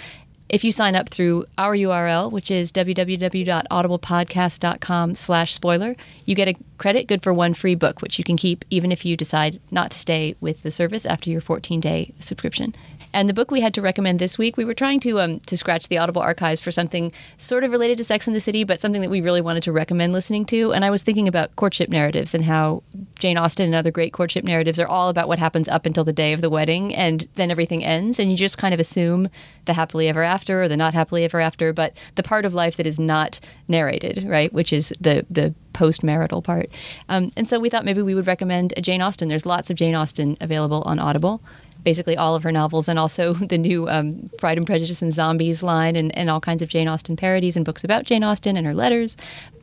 If 0.49 0.63
you 0.63 0.71
sign 0.71 0.95
up 0.95 1.09
through 1.09 1.47
our 1.59 1.75
URL, 1.75 2.31
which 2.31 2.53
is 2.53 2.71
www.audiblepodcast.com 2.71 5.15
slash 5.17 5.53
spoiler, 5.53 5.97
you 6.25 6.37
get 6.37 6.47
a 6.47 6.55
credit 6.79 7.09
good 7.09 7.25
for 7.25 7.35
one 7.35 7.55
free 7.55 7.75
book, 7.75 8.01
which 8.01 8.19
you 8.19 8.25
can 8.25 8.37
keep 8.37 8.65
even 8.71 8.93
if 8.93 9.05
you 9.05 9.17
decide 9.17 9.59
not 9.73 9.91
to 9.91 9.99
stay 9.99 10.37
with 10.41 10.63
the 10.63 10.71
service 10.71 11.05
after 11.05 11.29
your 11.29 11.41
14-day 11.41 12.15
subscription. 12.21 12.73
And 13.19 13.29
the 13.29 13.35
book 13.35 13.51
we 13.51 13.61
had 13.61 13.75
to 13.75 13.83
recommend 13.83 14.21
this 14.21 14.39
week, 14.39 14.57
we 14.57 14.65
were 14.65 14.75
trying 14.75 15.01
to 15.01 15.19
um, 15.19 15.41
to 15.41 15.57
scratch 15.57 15.89
the 15.89 15.99
Audible 15.99 16.23
archives 16.23 16.61
for 16.61 16.71
something 16.71 17.11
sort 17.37 17.65
of 17.65 17.73
related 17.73 17.99
to 17.99 18.05
Sex 18.05 18.29
in 18.29 18.33
the 18.33 18.41
City, 18.41 18.63
but 18.63 18.81
something 18.81 19.01
that 19.01 19.11
we 19.11 19.21
really 19.21 19.41
wanted 19.41 19.65
to 19.65 19.73
recommend 19.73 20.13
listening 20.13 20.45
to. 20.45 20.73
And 20.73 20.85
I 20.85 20.91
was 20.91 21.03
thinking 21.03 21.27
about 21.27 21.57
courtship 21.57 21.89
narratives 21.89 22.33
and 22.33 22.45
how 22.45 22.85
Jane 23.19 23.37
Austen 23.37 23.67
and 23.67 23.75
other 23.75 23.91
great 23.91 24.13
courtship 24.13 24.45
narratives 24.45 24.79
are 24.79 24.87
all 24.87 25.09
about 25.09 25.27
what 25.27 25.41
happens 25.41 25.67
up 25.67 25.85
until 25.85 26.05
the 26.05 26.13
day 26.13 26.33
of 26.33 26.43
the 26.43 26.49
wedding, 26.49 26.95
and 26.95 27.27
then 27.35 27.51
everything 27.51 27.85
ends, 27.85 28.21
and 28.21 28.31
you 28.31 28.37
just 28.37 28.57
kind 28.57 28.73
of 28.73 28.79
assume 28.79 29.29
the 29.65 29.73
happily 29.73 30.07
ever 30.07 30.23
after 30.23 30.63
or 30.63 30.69
the 30.69 30.77
not 30.77 30.95
happily 30.95 31.25
ever 31.25 31.41
after, 31.41 31.73
but 31.73 31.97
the 32.15 32.23
part 32.23 32.45
of 32.45 32.55
life 32.55 32.77
that 32.77 32.87
is 32.87 33.01
not 33.01 33.41
narrated, 33.67 34.27
right, 34.29 34.53
which 34.53 34.73
is 34.73 34.95
the 35.01 35.27
the 35.29 35.53
post 35.73 36.05
marital 36.05 36.41
part. 36.41 36.71
Um, 37.09 37.33
and 37.37 37.49
so 37.49 37.59
we 37.59 37.69
thought 37.69 37.85
maybe 37.85 38.03
we 38.03 38.15
would 38.15 38.29
recommend 38.29 38.75
a 38.77 38.81
Jane 38.81 39.03
Austen. 39.03 39.29
There's 39.29 39.47
lots 39.47 39.71
of 39.71 39.77
Jane 39.77 39.97
Austen 39.97 40.37
available 40.41 40.83
on 40.87 41.01
Audible 41.01 41.41
basically 41.89 42.19
all 42.19 42.35
of 42.35 42.43
her 42.43 42.53
novels 42.53 42.87
and 42.87 42.99
also 42.99 43.33
the 43.53 43.57
new 43.57 43.89
um, 43.89 44.29
Pride 44.37 44.59
and 44.59 44.67
Prejudice 44.67 45.01
and 45.01 45.11
Zombies 45.11 45.63
line 45.63 45.97
and, 45.97 46.15
and 46.19 46.29
all 46.29 46.39
kinds 46.39 46.61
of 46.61 46.69
Jane 46.69 46.87
Austen 46.87 47.17
parodies 47.17 47.57
and 47.57 47.65
books 47.65 47.83
about 47.83 48.05
Jane 48.05 48.23
Austen 48.23 48.59
and 48.59 48.67
her 48.67 48.75
letters. 48.75 49.17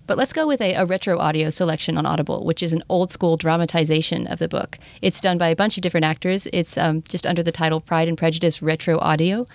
But 0.07 0.17
let's 0.17 0.33
go 0.33 0.47
with 0.47 0.59
a, 0.59 0.73
a, 0.73 0.87
retro 0.87 1.19
audio 1.19 1.51
selection 1.51 1.99
on 1.99 2.07
Audible, 2.07 2.43
which 2.43 2.63
is 2.63 2.73
an 2.73 2.81
old 2.89 3.11
school 3.11 3.37
dramatization 3.37 4.25
of 4.25 4.39
the 4.39 4.47
book. 4.47 4.79
It's 5.03 5.21
done 5.21 5.37
by 5.37 5.49
a 5.49 5.55
bunch 5.55 5.77
of 5.77 5.83
different 5.83 6.05
actors. 6.05 6.47
It's 6.51 6.79
um, 6.79 7.03
just 7.03 7.27
under 7.27 7.43
the 7.43 7.51
title 7.51 7.79
Pride 7.79 8.07
and 8.07 8.17
Prejudice 8.17 8.59
Retro 8.59 8.97
Audio. 8.97 9.45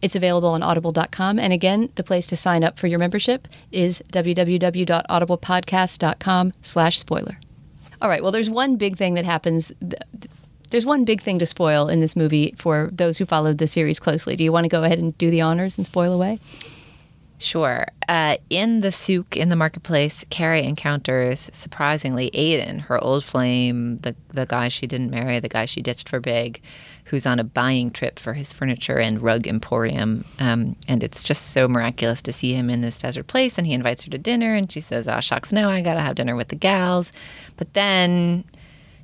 It's 0.00 0.14
available 0.14 0.50
on 0.50 0.62
audible.com. 0.62 1.40
And 1.40 1.52
again, 1.52 1.90
the 1.96 2.04
place 2.04 2.28
to 2.28 2.36
sign 2.36 2.62
up 2.62 2.78
for 2.78 2.86
your 2.86 3.00
membership 3.00 3.48
is 3.72 4.04
www.audiblepodcast.com 4.12 6.52
slash 6.62 6.98
spoiler. 7.00 7.40
All 8.00 8.08
right, 8.08 8.22
well, 8.22 8.30
there's 8.30 8.50
one 8.50 8.76
big 8.76 8.96
thing 8.96 9.14
that 9.14 9.24
happens 9.24 9.72
there's 10.70 10.86
one 10.86 11.04
big 11.04 11.20
thing 11.20 11.38
to 11.38 11.46
spoil 11.46 11.88
in 11.88 12.00
this 12.00 12.16
movie 12.16 12.54
for 12.56 12.90
those 12.92 13.18
who 13.18 13.26
followed 13.26 13.58
the 13.58 13.66
series 13.66 14.00
closely. 14.00 14.36
Do 14.36 14.44
you 14.44 14.52
want 14.52 14.64
to 14.64 14.68
go 14.68 14.84
ahead 14.84 14.98
and 14.98 15.16
do 15.18 15.30
the 15.30 15.40
honors 15.40 15.76
and 15.76 15.84
spoil 15.84 16.12
away? 16.12 16.38
Sure. 17.40 17.86
Uh, 18.06 18.36
in 18.50 18.82
the 18.82 18.92
souk 18.92 19.34
in 19.34 19.48
the 19.48 19.56
marketplace, 19.56 20.26
Carrie 20.28 20.62
encounters 20.62 21.48
surprisingly 21.54 22.30
Aidan, 22.34 22.80
her 22.80 23.02
old 23.02 23.24
flame, 23.24 23.96
the 23.98 24.14
the 24.28 24.44
guy 24.44 24.68
she 24.68 24.86
didn't 24.86 25.08
marry, 25.08 25.40
the 25.40 25.48
guy 25.48 25.64
she 25.64 25.80
ditched 25.80 26.06
for 26.06 26.20
big, 26.20 26.60
who's 27.04 27.26
on 27.26 27.38
a 27.38 27.44
buying 27.44 27.90
trip 27.92 28.18
for 28.18 28.34
his 28.34 28.52
furniture 28.52 28.98
and 28.98 29.22
rug 29.22 29.46
emporium. 29.46 30.26
Um, 30.38 30.76
and 30.86 31.02
it's 31.02 31.24
just 31.24 31.52
so 31.52 31.66
miraculous 31.66 32.20
to 32.22 32.32
see 32.32 32.52
him 32.52 32.68
in 32.68 32.82
this 32.82 32.98
desert 32.98 33.26
place. 33.26 33.56
And 33.56 33.66
he 33.66 33.72
invites 33.72 34.04
her 34.04 34.10
to 34.10 34.18
dinner, 34.18 34.54
and 34.54 34.70
she 34.70 34.82
says, 34.82 35.08
"Ah, 35.08 35.20
shucks, 35.20 35.50
no, 35.50 35.70
I 35.70 35.80
gotta 35.80 36.02
have 36.02 36.16
dinner 36.16 36.36
with 36.36 36.48
the 36.48 36.56
gals." 36.56 37.10
But 37.56 37.72
then 37.72 38.44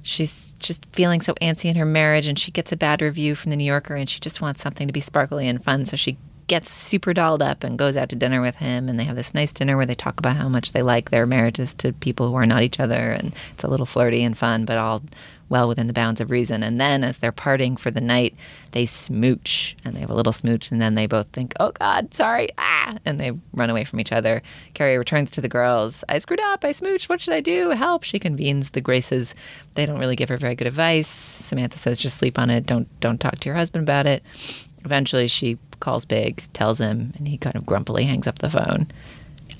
she's 0.06 0.54
just 0.60 0.86
feeling 0.92 1.20
so 1.20 1.34
antsy 1.34 1.64
in 1.64 1.76
her 1.76 1.84
marriage 1.84 2.28
and 2.28 2.38
she 2.38 2.52
gets 2.52 2.70
a 2.70 2.76
bad 2.76 3.02
review 3.02 3.34
from 3.34 3.50
the 3.50 3.56
New 3.56 3.64
Yorker 3.64 3.96
and 3.96 4.08
she 4.08 4.20
just 4.20 4.40
wants 4.40 4.62
something 4.62 4.86
to 4.86 4.92
be 4.92 5.00
sparkly 5.00 5.48
and 5.48 5.62
fun. 5.62 5.84
So 5.84 5.96
she 5.96 6.16
gets 6.46 6.72
super 6.72 7.12
dolled 7.12 7.42
up 7.42 7.64
and 7.64 7.76
goes 7.76 7.96
out 7.96 8.08
to 8.10 8.16
dinner 8.16 8.40
with 8.40 8.54
him 8.56 8.88
and 8.88 9.00
they 9.00 9.04
have 9.04 9.16
this 9.16 9.34
nice 9.34 9.52
dinner 9.52 9.76
where 9.76 9.84
they 9.84 9.96
talk 9.96 10.20
about 10.20 10.36
how 10.36 10.48
much 10.48 10.70
they 10.70 10.80
like 10.82 11.10
their 11.10 11.26
marriages 11.26 11.74
to 11.74 11.92
people 11.94 12.28
who 12.28 12.36
are 12.36 12.46
not 12.46 12.62
each 12.62 12.78
other 12.78 13.10
and 13.10 13.34
it's 13.52 13.64
a 13.64 13.68
little 13.68 13.84
flirty 13.84 14.22
and 14.22 14.38
fun 14.38 14.64
but 14.64 14.78
all 14.78 15.02
well 15.48 15.68
within 15.68 15.86
the 15.86 15.92
bounds 15.92 16.20
of 16.20 16.30
reason. 16.30 16.62
And 16.62 16.80
then 16.80 17.04
as 17.04 17.18
they're 17.18 17.32
parting 17.32 17.76
for 17.76 17.90
the 17.90 18.00
night, 18.00 18.34
they 18.72 18.86
smooch 18.86 19.76
and 19.84 19.94
they 19.94 20.00
have 20.00 20.10
a 20.10 20.14
little 20.14 20.32
smooch 20.32 20.70
and 20.70 20.80
then 20.80 20.94
they 20.94 21.06
both 21.06 21.28
think, 21.28 21.54
oh 21.60 21.72
God, 21.72 22.12
sorry, 22.12 22.48
ah, 22.58 22.96
and 23.04 23.20
they 23.20 23.32
run 23.52 23.70
away 23.70 23.84
from 23.84 24.00
each 24.00 24.12
other. 24.12 24.42
Carrie 24.74 24.98
returns 24.98 25.30
to 25.32 25.40
the 25.40 25.48
girls. 25.48 26.04
I 26.08 26.18
screwed 26.18 26.40
up. 26.40 26.64
I 26.64 26.70
smooched. 26.70 27.08
What 27.08 27.20
should 27.20 27.34
I 27.34 27.40
do? 27.40 27.70
Help. 27.70 28.02
She 28.02 28.18
convenes 28.18 28.70
the 28.70 28.80
Graces. 28.80 29.34
They 29.74 29.86
don't 29.86 29.98
really 29.98 30.16
give 30.16 30.28
her 30.28 30.36
very 30.36 30.54
good 30.54 30.66
advice. 30.66 31.08
Samantha 31.08 31.78
says, 31.78 31.98
just 31.98 32.18
sleep 32.18 32.38
on 32.38 32.50
it. 32.50 32.66
Don't, 32.66 32.88
don't 33.00 33.20
talk 33.20 33.38
to 33.40 33.48
your 33.48 33.56
husband 33.56 33.84
about 33.84 34.06
it. 34.06 34.22
Eventually 34.84 35.26
she 35.26 35.58
calls 35.80 36.04
Big, 36.04 36.42
tells 36.52 36.80
him, 36.80 37.12
and 37.16 37.28
he 37.28 37.36
kind 37.36 37.56
of 37.56 37.66
grumpily 37.66 38.04
hangs 38.04 38.26
up 38.26 38.38
the 38.38 38.48
phone. 38.48 38.88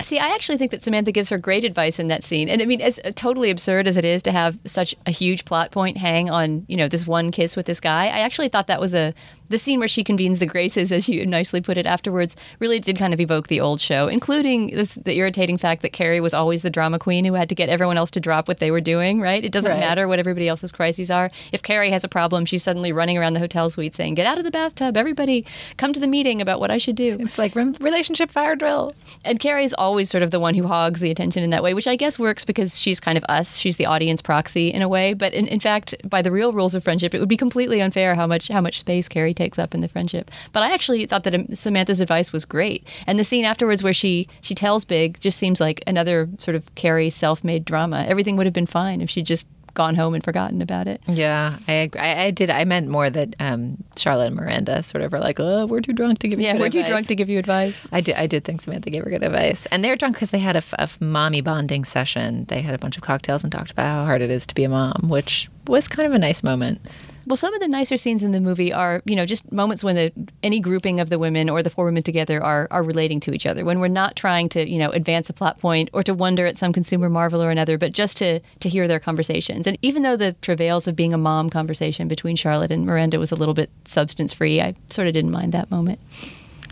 See, 0.03 0.19
I 0.19 0.29
actually 0.29 0.59
think 0.59 0.71
that 0.73 0.83
Samantha 0.83 1.11
gives 1.11 1.31
her 1.31 1.39
great 1.39 1.65
advice 1.65 1.99
in 1.99 2.09
that 2.09 2.23
scene. 2.23 2.49
And 2.49 2.61
I 2.61 2.67
mean, 2.67 2.81
as 2.81 3.01
totally 3.15 3.51
absurd 3.51 3.89
as 3.89 3.97
it 3.97 4.05
is 4.05 4.23
to 4.23 4.33
have 4.33 4.59
such 4.67 4.95
a 5.07 5.11
huge 5.11 5.45
plot 5.45 5.71
point 5.71 5.97
hang 5.97 6.31
on, 6.31 6.65
you 6.69 6.77
know, 6.77 6.89
this 6.89 7.07
one 7.07 7.31
kiss 7.31 7.57
with 7.57 7.67
this 7.67 7.81
guy, 7.81 8.07
I 8.07 8.19
actually 8.19 8.49
thought 8.49 8.67
that 8.67 8.81
was 8.81 8.95
a 8.95 9.15
the 9.49 9.59
scene 9.59 9.79
where 9.79 9.89
she 9.89 10.05
convenes 10.05 10.39
the 10.39 10.47
Graces, 10.47 10.93
as 10.93 11.09
you 11.09 11.27
nicely 11.27 11.61
put 11.61 11.79
it 11.79 11.87
afterwards, 11.87 12.37
really 12.59 12.81
did 12.81 12.99
kind 12.99 13.15
of 13.15 13.21
evoke 13.21 13.49
the 13.49 13.61
old 13.61 13.81
show, 13.81 14.09
including 14.09 14.75
this, 14.75 14.95
the 14.97 15.17
irritating 15.17 15.59
fact 15.59 15.83
that 15.83 15.93
Carrie 15.93 16.21
was 16.21 16.35
always 16.35 16.63
the 16.63 16.71
drama 16.71 16.99
queen 16.99 17.25
who 17.25 17.35
had 17.35 17.49
to 17.49 17.55
get 17.55 17.69
everyone 17.69 17.97
else 17.97 18.11
to 18.13 18.21
drop 18.21 18.49
what 18.49 18.59
they 18.59 18.71
were 18.71 18.81
doing, 18.81 19.21
right? 19.21 19.45
It 19.45 19.53
doesn't 19.53 19.71
right. 19.71 19.81
matter 19.81 20.09
what 20.09 20.19
everybody 20.19 20.49
else's 20.49 20.73
crises 20.73 21.11
are. 21.11 21.31
If 21.53 21.63
Carrie 21.63 21.91
has 21.91 22.05
a 22.05 22.09
problem, 22.09 22.45
she's 22.45 22.63
suddenly 22.63 22.93
running 22.93 23.19
around 23.19 23.35
the 23.35 23.41
hotel 23.41 23.71
suite 23.71 23.95
saying, 23.95 24.15
Get 24.15 24.27
out 24.27 24.39
of 24.39 24.45
the 24.45 24.51
bathtub, 24.51 24.97
everybody, 24.97 25.45
come 25.77 25.93
to 25.93 26.01
the 26.01 26.07
meeting 26.07 26.41
about 26.41 26.61
what 26.61 26.71
I 26.71 26.79
should 26.79 26.97
do. 26.97 27.17
It's 27.21 27.39
like 27.39 27.55
relationship 27.55 28.31
fire 28.31 28.57
drill. 28.57 28.95
And 29.25 29.41
Carrie's 29.41 29.75
always 29.75 30.11
sort 30.11 30.23
of 30.23 30.31
the 30.31 30.41
one 30.41 30.55
who 30.55 30.67
hogs 30.67 31.01
the 31.01 31.11
attention 31.11 31.43
in 31.43 31.51
that 31.51 31.63
way, 31.63 31.75
which 31.75 31.87
I 31.87 31.97
guess 31.97 32.19
works 32.19 32.45
because 32.45 32.79
she's 32.79 33.01
kind 33.01 33.19
of 33.19 33.25
us. 33.29 33.59
She's 33.59 33.77
the 33.77 33.87
audience 33.87 34.23
proxy 34.23 34.73
in 34.73 34.83
a 34.83 34.89
way. 34.89 35.15
But 35.15 35.33
in, 35.33 35.47
in 35.47 35.61
fact, 35.61 35.95
by 36.05 36.23
the 36.23 36.31
real 36.31 36.53
rules 36.53 36.75
of 36.75 36.85
friendship, 36.85 37.15
it 37.15 37.21
would 37.21 37.29
be 37.29 37.37
completely 37.37 37.81
unfair 37.81 38.15
how 38.15 38.27
much 38.27 38.49
how 38.49 38.61
much 38.61 38.81
space 38.81 39.09
Carrie 39.09 39.35
takes 39.37 39.59
up 39.59 39.75
in 39.75 39.81
the 39.81 39.89
friendship. 39.89 40.31
But 40.53 40.63
I 40.63 40.73
actually 40.73 41.07
thought 41.07 41.25
that 41.25 41.35
um, 41.35 41.55
Samantha's 41.55 42.01
advice 42.01 42.33
was 42.33 42.45
great, 42.45 42.87
and 43.07 43.19
the 43.19 43.25
scene 43.25 43.45
afterwards 43.45 43.83
where 43.83 43.95
she 43.95 44.29
she 44.41 44.55
tells 44.55 44.85
Big 44.85 45.21
just 45.21 45.39
seems 45.39 45.61
like 45.61 45.83
another 45.87 46.29
sort 46.39 46.55
of 46.55 46.75
Carrie 46.75 47.11
self-made 47.11 47.65
drama. 47.65 48.05
Everything 48.09 48.37
would 48.37 48.47
have 48.47 48.55
been 48.55 48.67
fine 48.67 49.01
if 49.01 49.11
she'd 49.11 49.27
just 49.27 49.47
gone 49.77 49.95
home 49.95 50.15
and 50.15 50.25
forgotten 50.25 50.63
about 50.63 50.89
it. 50.89 51.01
Yeah, 51.07 51.57
I 51.69 51.91
I, 51.97 52.25
I 52.25 52.31
did. 52.33 52.51
I 52.51 52.65
meant 52.65 52.89
more 52.89 53.09
that 53.09 53.37
um, 53.39 53.77
Charlotte 53.97 54.29
and 54.29 54.37
Miranda 54.37 54.83
sort 54.83 55.05
of 55.05 55.15
are 55.15 55.21
like, 55.21 55.39
oh, 55.39 55.67
we're 55.67 55.83
too 55.83 55.93
drunk 55.93 56.19
to 56.21 56.29
give 56.29 56.41
you. 56.41 56.47
Yeah, 56.47 56.55
we're 56.55 56.67
advice. 56.67 56.73
too 56.73 56.89
drunk 56.91 57.07
to 57.07 57.15
give 57.15 57.29
you 57.29 57.39
advice. 57.39 57.87
I 57.93 58.01
did. 58.01 58.17
I 58.17 58.27
did 58.27 58.45
think 58.45 58.63
Samantha 58.63 58.91
gave 58.91 59.05
her 59.05 59.11
good 59.11 59.23
advice, 59.23 59.67
and 59.67 59.85
they're 59.85 59.95
drunk 59.95 60.17
because 60.17 60.31
they 60.31 60.41
had 60.41 60.57
a, 60.57 60.63
a 60.79 60.89
mommy 60.99 61.43
bonding 61.43 61.85
session. 61.85 62.47
They 62.47 62.63
had 62.63 62.75
a 62.75 62.79
bunch 62.79 62.97
of 62.97 63.03
cocktails 63.05 63.45
and 63.45 63.53
talked 63.53 63.71
about 63.71 63.87
how 63.87 64.05
hard 64.05 64.23
it 64.23 64.31
is 64.31 64.47
to 64.47 64.55
be 64.55 64.65
a 64.65 64.69
mom, 64.69 65.09
which 65.09 65.49
was 65.69 65.87
kind 65.87 66.07
of 66.07 66.13
a 66.13 66.19
nice 66.19 66.43
moment. 66.43 66.81
Well, 67.27 67.37
some 67.37 67.53
of 67.55 67.61
the 67.61 67.67
nicer 67.67 67.97
scenes 67.97 68.23
in 68.23 68.31
the 68.31 68.41
movie 68.41 68.73
are, 68.73 69.03
you 69.05 69.17
know, 69.17 69.27
just 69.27 69.51
moments 69.51 69.83
when 69.83 69.97
the 69.97 70.13
any 70.45 70.61
grouping 70.61 71.01
of 71.01 71.11
the 71.11 71.19
women 71.19 71.51
or 71.51 71.61
the 71.61 71.71
four 71.71 71.85
women 71.85 72.05
together 72.05 72.43
are 72.43 72.69
are 72.71 72.85
relating 72.85 73.19
to 73.21 73.33
each 73.33 73.47
other. 73.47 73.65
When 73.65 73.81
we're 73.81 73.89
not 73.89 74.15
trying 74.15 74.49
to, 74.51 74.69
you 74.69 74.79
know, 74.79 74.91
advance 74.91 75.29
a 75.29 75.33
plot 75.33 75.59
point 75.59 75.91
or 75.93 76.05
to 76.05 76.15
wonder 76.15 76.47
at 76.47 76.57
some 76.57 76.73
consumer 76.73 77.11
marvel 77.11 77.43
or 77.43 77.51
another, 77.51 77.79
but 77.79 77.93
just 77.93 78.17
to 78.19 78.41
to 78.61 78.69
hear 78.69 78.87
their 78.87 79.01
conversations. 79.01 79.67
And 79.67 79.77
even 79.83 80.03
though 80.03 80.17
the 80.17 80.35
travails 80.35 80.87
of 80.87 80.95
being 80.95 81.13
a 81.13 81.19
mom 81.19 81.51
conversation 81.51 82.07
between 82.07 82.37
Charlotte 82.37 82.71
and 82.71 82.87
Miranda 82.87 83.19
was 83.19 83.33
a 83.33 83.37
little 83.37 83.55
bit 83.55 83.71
substance 83.85 84.33
free, 84.33 84.61
I 84.61 84.75
sort 84.89 85.09
of 85.09 85.13
didn't 85.13 85.33
mind 85.33 85.53
that 85.53 85.71
moment. 85.71 85.99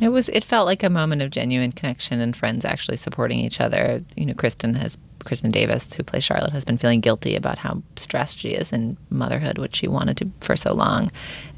It 0.00 0.08
was. 0.08 0.28
It 0.28 0.44
felt 0.44 0.66
like 0.66 0.82
a 0.82 0.90
moment 0.90 1.22
of 1.22 1.30
genuine 1.30 1.72
connection 1.72 2.20
and 2.20 2.34
friends 2.34 2.64
actually 2.64 2.96
supporting 2.96 3.40
each 3.40 3.60
other. 3.60 4.02
You 4.16 4.26
know, 4.26 4.34
Kristen 4.34 4.74
has 4.74 4.98
Kristin 5.24 5.52
Davis, 5.52 5.92
who 5.94 6.02
plays 6.02 6.24
Charlotte, 6.24 6.52
has 6.52 6.64
been 6.64 6.78
feeling 6.78 7.00
guilty 7.00 7.34
about 7.34 7.58
how 7.58 7.82
stressed 7.96 8.38
she 8.38 8.50
is 8.50 8.72
in 8.72 8.96
motherhood, 9.10 9.58
which 9.58 9.76
she 9.76 9.88
wanted 9.88 10.16
to 10.18 10.30
for 10.40 10.56
so 10.56 10.72
long. 10.72 11.10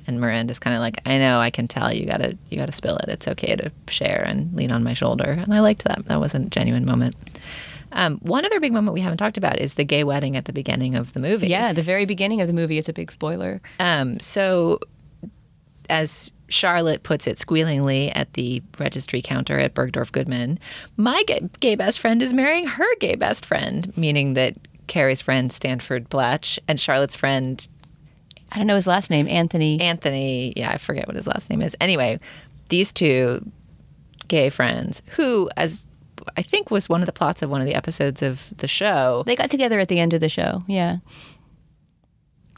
And 0.07 0.21
Miranda's 0.21 0.59
kind 0.59 0.77
of 0.77 0.81
like, 0.81 1.01
I 1.05 1.19
know, 1.19 1.41
I 1.41 1.51
can 1.51 1.67
tell. 1.67 1.93
You 1.93 2.07
gotta, 2.07 2.39
you 2.49 2.57
gotta 2.57 2.73
spill 2.73 2.97
it. 2.99 3.09
It's 3.09 3.27
okay 3.29 3.57
to 3.57 3.73
share 3.89 4.23
and 4.27 4.55
lean 4.55 4.71
on 4.71 4.85
my 4.85 4.93
shoulder. 4.93 5.25
And 5.25 5.53
I 5.53 5.61
liked 5.61 5.85
that. 5.85 6.07
That 6.07 6.21
was 6.21 6.35
a 6.35 6.39
genuine 6.41 6.85
moment. 6.85 7.17
Um, 7.93 8.19
one 8.19 8.45
other 8.45 8.61
big 8.61 8.73
moment 8.73 8.95
we 8.95 9.01
haven't 9.01 9.19
talked 9.19 9.39
about 9.39 9.59
is 9.59 9.75
the 9.75 9.85
gay 9.85 10.05
wedding 10.05 10.37
at 10.37 10.45
the 10.45 10.53
beginning 10.53 10.95
of 10.97 11.13
the 11.15 11.21
movie. 11.21 11.49
Yeah, 11.49 11.73
the 11.73 11.83
very 11.83 12.05
beginning 12.05 12.41
of 12.41 12.47
the 12.47 12.53
movie 12.53 12.79
is 12.79 12.89
a 12.89 12.93
big 12.93 13.11
spoiler. 13.11 13.61
Um, 13.81 14.21
so, 14.21 14.81
as 15.89 16.33
Charlotte 16.49 17.03
puts 17.03 17.27
it 17.27 17.39
squealingly 17.39 18.13
at 18.15 18.33
the 18.35 18.63
registry 18.79 19.23
counter 19.23 19.59
at 19.59 19.75
Bergdorf 19.75 20.13
Goodman, 20.13 20.59
my 20.97 21.23
gay, 21.61 21.75
best 21.75 22.01
friend 22.01 22.23
is 22.23 22.33
marrying 22.33 22.67
her 22.67 22.97
gay 22.97 23.17
best 23.17 23.45
friend, 23.45 23.97
meaning 23.97 24.35
that 24.35 24.55
Carrie's 24.87 25.21
friend 25.21 25.53
Stanford 25.53 26.09
Blatch 26.09 26.61
and 26.69 26.79
Charlotte's 26.79 27.17
friend 27.17 27.67
I 28.53 28.59
don't 28.59 28.69
know 28.69 28.77
his 28.77 28.87
last 28.87 29.11
name, 29.11 29.27
Anthony. 29.29 29.81
Anthony, 29.81 30.53
yeah, 30.57 30.71
I 30.71 30.79
forget 30.79 31.09
what 31.09 31.17
his 31.17 31.27
last 31.27 31.51
name 31.51 31.63
is. 31.63 31.77
Anyway, 31.81 32.21
these 32.69 32.93
two 32.93 33.45
gay 34.29 34.51
friends, 34.51 35.03
who, 35.11 35.51
as 35.57 35.87
I 36.37 36.43
think 36.43 36.71
was 36.71 36.89
one 36.89 37.03
of 37.03 37.07
the 37.07 37.13
plots 37.13 37.43
of 37.43 37.51
one 37.51 37.61
of 37.61 37.67
the 37.67 37.75
episodes 37.75 38.23
of 38.23 38.57
the 38.57 38.69
show. 38.69 39.23
They 39.27 39.37
got 39.37 39.51
together 39.51 39.79
at 39.79 39.89
the 39.89 40.01
end 40.01 40.15
of 40.15 40.21
the 40.21 40.29
show. 40.29 40.63
Yeah. 40.67 40.99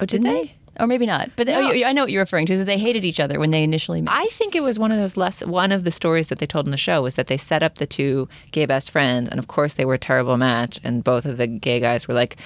Oh, 0.01 0.05
did, 0.05 0.23
Didn't 0.23 0.27
they? 0.27 0.43
they? 0.45 0.55
Or 0.79 0.87
maybe 0.87 1.07
not. 1.07 1.31
But 1.37 1.49
oh, 1.49 1.61
No. 1.61 1.73
oh, 1.73 1.85
I 1.85 1.93
know 1.93 2.03
what 2.03 2.12
you're 2.12 2.23
referring 2.23 2.47
to. 2.47 2.57
That 2.59 2.64
they 2.64 2.79
hated 2.79 3.05
each 3.05 3.19
other 3.21 3.38
when 3.41 3.51
they 3.51 3.62
initially 3.62 4.01
met. 4.01 4.14
I 4.14 4.27
think 4.27 4.55
it 4.55 4.62
was 4.62 4.79
one 4.79 4.93
of 4.93 4.99
those 4.99 5.17
less 5.17 5.45
one 5.45 5.73
of 5.73 5.85
the 5.85 5.91
stories 5.91 6.29
that 6.29 6.38
they 6.38 6.47
told 6.47 6.67
in 6.67 6.71
the 6.71 6.77
show 6.77 7.03
was 7.03 7.14
that 7.17 7.27
they 7.27 7.37
set 7.37 7.62
up 7.62 7.77
the 7.77 7.87
two 7.87 8.29
gay 8.53 8.64
best 8.67 8.91
friends 8.91 9.29
and 9.29 9.38
of 9.38 9.49
course 9.49 9.75
they 9.75 9.85
were 9.85 9.95
a 9.95 9.99
terrible 9.99 10.37
match 10.37 10.79
and 10.85 11.03
both 11.03 11.25
of 11.25 11.37
the 11.37 11.47
gay 11.47 11.81
guys 11.81 12.07
were 12.07 12.14
like 12.14 12.37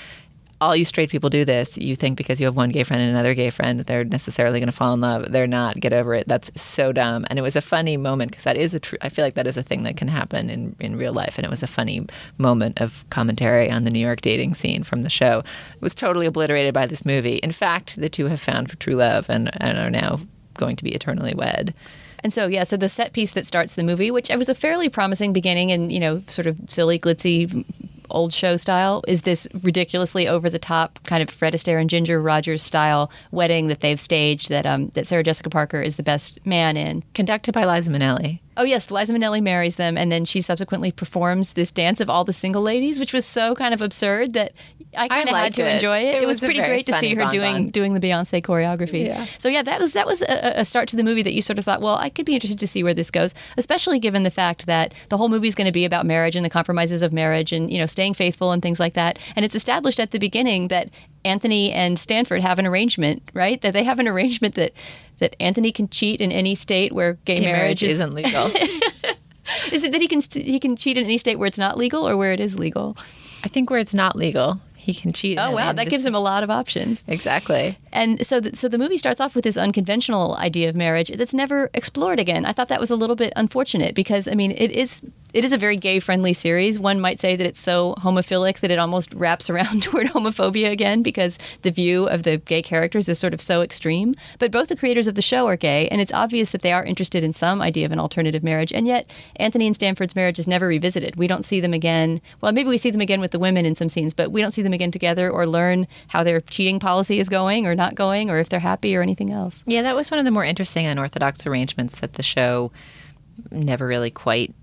all 0.62 0.76
you 0.76 0.84
straight 0.84 1.10
people 1.10 1.28
do 1.28 1.44
this. 1.44 1.76
You 1.76 1.96
think 1.96 2.16
because 2.16 2.40
you 2.40 2.46
have 2.46 2.56
one 2.56 2.70
gay 2.70 2.84
friend 2.84 3.02
and 3.02 3.10
another 3.10 3.34
gay 3.34 3.50
friend 3.50 3.80
that 3.80 3.88
they're 3.88 4.04
necessarily 4.04 4.60
going 4.60 4.70
to 4.70 4.76
fall 4.76 4.94
in 4.94 5.00
love. 5.00 5.32
They're 5.32 5.46
not. 5.48 5.80
Get 5.80 5.92
over 5.92 6.14
it. 6.14 6.28
That's 6.28 6.52
so 6.60 6.92
dumb. 6.92 7.26
And 7.28 7.38
it 7.38 7.42
was 7.42 7.56
a 7.56 7.60
funny 7.60 7.96
moment 7.96 8.30
because 8.30 8.44
that 8.44 8.56
is 8.56 8.72
a 8.72 8.80
true. 8.80 8.98
I 9.02 9.08
feel 9.08 9.24
like 9.24 9.34
that 9.34 9.48
is 9.48 9.56
a 9.56 9.62
thing 9.62 9.82
that 9.82 9.96
can 9.96 10.08
happen 10.08 10.48
in 10.48 10.76
in 10.78 10.96
real 10.96 11.12
life. 11.12 11.36
And 11.36 11.44
it 11.44 11.50
was 11.50 11.62
a 11.62 11.66
funny 11.66 12.06
moment 12.38 12.80
of 12.80 13.04
commentary 13.10 13.70
on 13.70 13.84
the 13.84 13.90
New 13.90 13.98
York 13.98 14.20
dating 14.20 14.54
scene 14.54 14.84
from 14.84 15.02
the 15.02 15.10
show. 15.10 15.40
It 15.40 15.82
was 15.82 15.94
totally 15.94 16.26
obliterated 16.26 16.72
by 16.72 16.86
this 16.86 17.04
movie. 17.04 17.36
In 17.36 17.52
fact, 17.52 17.96
the 17.96 18.08
two 18.08 18.26
have 18.26 18.40
found 18.40 18.78
true 18.78 18.94
love 18.94 19.28
and, 19.28 19.50
and 19.60 19.78
are 19.78 19.90
now 19.90 20.20
going 20.54 20.76
to 20.76 20.84
be 20.84 20.92
eternally 20.92 21.34
wed. 21.34 21.74
And 22.20 22.32
so, 22.32 22.46
yeah, 22.46 22.62
so 22.62 22.76
the 22.76 22.88
set 22.88 23.12
piece 23.12 23.32
that 23.32 23.46
starts 23.46 23.74
the 23.74 23.82
movie, 23.82 24.12
which 24.12 24.30
was 24.30 24.48
a 24.48 24.54
fairly 24.54 24.88
promising 24.88 25.32
beginning 25.32 25.72
and, 25.72 25.90
you 25.90 25.98
know, 25.98 26.22
sort 26.28 26.46
of 26.46 26.56
silly, 26.68 26.98
glitzy, 26.98 27.64
old 28.10 28.32
show 28.32 28.56
style, 28.56 29.02
is 29.08 29.22
this 29.22 29.48
ridiculously 29.62 30.28
over 30.28 30.50
the 30.50 30.58
top 30.58 30.98
kind 31.04 31.22
of 31.22 31.30
Fred 31.30 31.54
Astaire 31.54 31.80
and 31.80 31.90
Ginger 31.90 32.20
Rogers 32.20 32.62
style 32.62 33.10
wedding 33.30 33.68
that 33.68 33.80
they've 33.80 34.00
staged 34.00 34.48
that 34.50 34.66
um, 34.66 34.88
that 34.90 35.06
Sarah 35.06 35.22
Jessica 35.22 35.50
Parker 35.50 35.80
is 35.80 35.96
the 35.96 36.02
best 36.02 36.38
man 36.44 36.76
in. 36.76 37.02
Conducted 37.14 37.52
by 37.52 37.64
Liza 37.64 37.90
Minnelli. 37.90 38.40
Oh 38.56 38.64
yes, 38.64 38.90
Liza 38.90 39.12
Minnelli 39.14 39.42
marries 39.42 39.76
them, 39.76 39.96
and 39.96 40.12
then 40.12 40.24
she 40.24 40.40
subsequently 40.40 40.92
performs 40.92 41.54
this 41.54 41.70
dance 41.70 42.00
of 42.00 42.10
all 42.10 42.24
the 42.24 42.32
single 42.32 42.62
ladies, 42.62 43.00
which 43.00 43.12
was 43.12 43.24
so 43.24 43.54
kind 43.54 43.72
of 43.72 43.80
absurd 43.80 44.34
that 44.34 44.52
I 44.96 45.08
kind 45.08 45.28
of 45.28 45.34
had 45.34 45.54
to 45.54 45.64
it. 45.66 45.74
enjoy 45.74 46.00
it. 46.00 46.16
It 46.16 46.22
It, 46.22 46.26
was, 46.26 46.40
was 46.40 46.48
pretty 46.48 46.60
great 46.60 46.84
to 46.86 46.92
see 46.94 47.14
her 47.14 47.26
doing 47.30 47.70
doing 47.70 47.94
the 47.94 48.00
Beyonce 48.00 48.42
choreography. 48.42 49.06
Yeah. 49.06 49.26
So 49.38 49.48
yeah, 49.48 49.62
that 49.62 49.80
was 49.80 49.94
that 49.94 50.06
was 50.06 50.22
a, 50.22 50.60
a 50.60 50.64
start 50.64 50.88
to 50.90 50.96
the 50.96 51.02
movie 51.02 51.22
that 51.22 51.32
you 51.32 51.40
sort 51.40 51.58
of 51.58 51.64
thought, 51.64 51.80
well, 51.80 51.96
I 51.96 52.10
could 52.10 52.26
be 52.26 52.34
interested 52.34 52.58
to 52.58 52.66
see 52.66 52.82
where 52.82 52.94
this 52.94 53.10
goes, 53.10 53.34
especially 53.56 53.98
given 53.98 54.22
the 54.22 54.30
fact 54.30 54.66
that 54.66 54.92
the 55.08 55.16
whole 55.16 55.28
movie 55.28 55.48
is 55.48 55.54
going 55.54 55.66
to 55.66 55.72
be 55.72 55.84
about 55.84 56.04
marriage 56.04 56.36
and 56.36 56.44
the 56.44 56.50
compromises 56.50 57.02
of 57.02 57.12
marriage 57.12 57.52
and 57.52 57.72
you 57.72 57.78
know 57.78 57.86
staying 57.86 58.14
faithful 58.14 58.52
and 58.52 58.60
things 58.62 58.78
like 58.78 58.94
that. 58.94 59.18
And 59.34 59.44
it's 59.44 59.54
established 59.54 59.98
at 59.98 60.10
the 60.10 60.18
beginning 60.18 60.68
that 60.68 60.90
Anthony 61.24 61.72
and 61.72 61.98
Stanford 61.98 62.42
have 62.42 62.58
an 62.58 62.66
arrangement, 62.66 63.22
right? 63.32 63.60
That 63.62 63.72
they 63.72 63.84
have 63.84 63.98
an 63.98 64.08
arrangement 64.08 64.56
that 64.56 64.72
that 65.22 65.34
Anthony 65.40 65.72
can 65.72 65.88
cheat 65.88 66.20
in 66.20 66.30
any 66.30 66.54
state 66.54 66.92
where 66.92 67.14
gay, 67.24 67.36
Gay 67.36 67.44
marriage, 67.44 67.58
marriage 67.58 67.82
is 67.82 67.92
isn't 67.92 68.14
legal. 68.14 68.46
is 69.72 69.82
it 69.82 69.92
that 69.92 70.00
he 70.00 70.08
can 70.08 70.20
st- 70.20 70.44
he 70.44 70.60
can 70.60 70.76
cheat 70.76 70.98
in 70.98 71.04
any 71.04 71.18
state 71.18 71.38
where 71.38 71.46
it's 71.46 71.58
not 71.58 71.78
legal 71.78 72.06
or 72.08 72.16
where 72.16 72.32
it 72.32 72.40
is 72.40 72.58
legal? 72.58 72.96
I 73.44 73.48
think 73.48 73.70
where 73.70 73.78
it's 73.78 73.94
not 73.94 74.16
legal, 74.16 74.60
he 74.74 74.92
can 74.92 75.12
cheat. 75.12 75.38
Oh 75.40 75.52
wow, 75.52 75.72
that 75.72 75.88
gives 75.88 76.04
him 76.04 76.14
a 76.14 76.20
lot 76.20 76.42
of 76.42 76.50
options. 76.50 77.04
exactly. 77.06 77.78
And 77.92 78.24
so, 78.26 78.40
the, 78.40 78.56
so 78.56 78.68
the 78.68 78.78
movie 78.78 78.98
starts 78.98 79.20
off 79.20 79.34
with 79.34 79.44
this 79.44 79.56
unconventional 79.56 80.36
idea 80.36 80.68
of 80.68 80.74
marriage 80.74 81.10
that's 81.16 81.34
never 81.34 81.70
explored 81.72 82.18
again. 82.18 82.44
I 82.44 82.52
thought 82.52 82.68
that 82.68 82.80
was 82.80 82.90
a 82.90 82.96
little 82.96 83.16
bit 83.16 83.32
unfortunate 83.36 83.94
because, 83.94 84.26
I 84.26 84.34
mean, 84.34 84.50
it 84.52 84.70
is 84.70 85.02
it 85.32 85.44
is 85.44 85.52
a 85.52 85.58
very 85.58 85.76
gay 85.76 85.98
friendly 85.98 86.32
series. 86.32 86.78
One 86.78 87.00
might 87.00 87.18
say 87.18 87.36
that 87.36 87.46
it's 87.46 87.60
so 87.60 87.94
homophilic 87.98 88.60
that 88.60 88.70
it 88.70 88.78
almost 88.78 89.12
wraps 89.14 89.48
around 89.48 89.82
toward 89.82 90.08
homophobia 90.08 90.70
again 90.70 91.02
because 91.02 91.38
the 91.62 91.70
view 91.70 92.06
of 92.08 92.22
the 92.22 92.38
gay 92.38 92.62
characters 92.62 93.08
is 93.08 93.18
sort 93.18 93.34
of 93.34 93.40
so 93.40 93.62
extreme. 93.62 94.14
But 94.38 94.50
both 94.50 94.68
the 94.68 94.76
creators 94.76 95.08
of 95.08 95.14
the 95.14 95.22
show 95.22 95.46
are 95.46 95.56
gay, 95.56 95.88
and 95.88 96.00
it's 96.00 96.12
obvious 96.12 96.50
that 96.50 96.62
they 96.62 96.72
are 96.72 96.84
interested 96.84 97.24
in 97.24 97.32
some 97.32 97.62
idea 97.62 97.86
of 97.86 97.92
an 97.92 98.00
alternative 98.00 98.42
marriage. 98.42 98.72
And 98.72 98.86
yet, 98.86 99.12
Anthony 99.36 99.66
and 99.66 99.74
Stanford's 99.74 100.16
marriage 100.16 100.38
is 100.38 100.46
never 100.46 100.66
revisited. 100.66 101.16
We 101.16 101.26
don't 101.26 101.44
see 101.44 101.60
them 101.60 101.72
again. 101.72 102.20
Well, 102.40 102.52
maybe 102.52 102.68
we 102.68 102.78
see 102.78 102.90
them 102.90 103.00
again 103.00 103.20
with 103.20 103.30
the 103.30 103.38
women 103.38 103.64
in 103.64 103.74
some 103.74 103.88
scenes, 103.88 104.12
but 104.12 104.30
we 104.30 104.40
don't 104.40 104.50
see 104.50 104.62
them 104.62 104.72
again 104.72 104.90
together 104.90 105.30
or 105.30 105.46
learn 105.46 105.86
how 106.08 106.22
their 106.22 106.40
cheating 106.40 106.78
policy 106.78 107.18
is 107.18 107.28
going 107.28 107.66
or 107.66 107.74
not 107.74 107.94
going 107.94 108.30
or 108.30 108.38
if 108.38 108.48
they're 108.48 108.60
happy 108.60 108.94
or 108.94 109.02
anything 109.02 109.32
else. 109.32 109.64
Yeah, 109.66 109.82
that 109.82 109.96
was 109.96 110.10
one 110.10 110.18
of 110.18 110.24
the 110.24 110.30
more 110.30 110.44
interesting 110.44 110.86
unorthodox 110.86 111.46
arrangements 111.46 112.00
that 112.00 112.14
the 112.14 112.22
show 112.22 112.72
never 113.50 113.86
really 113.86 114.10
quite 114.10 114.54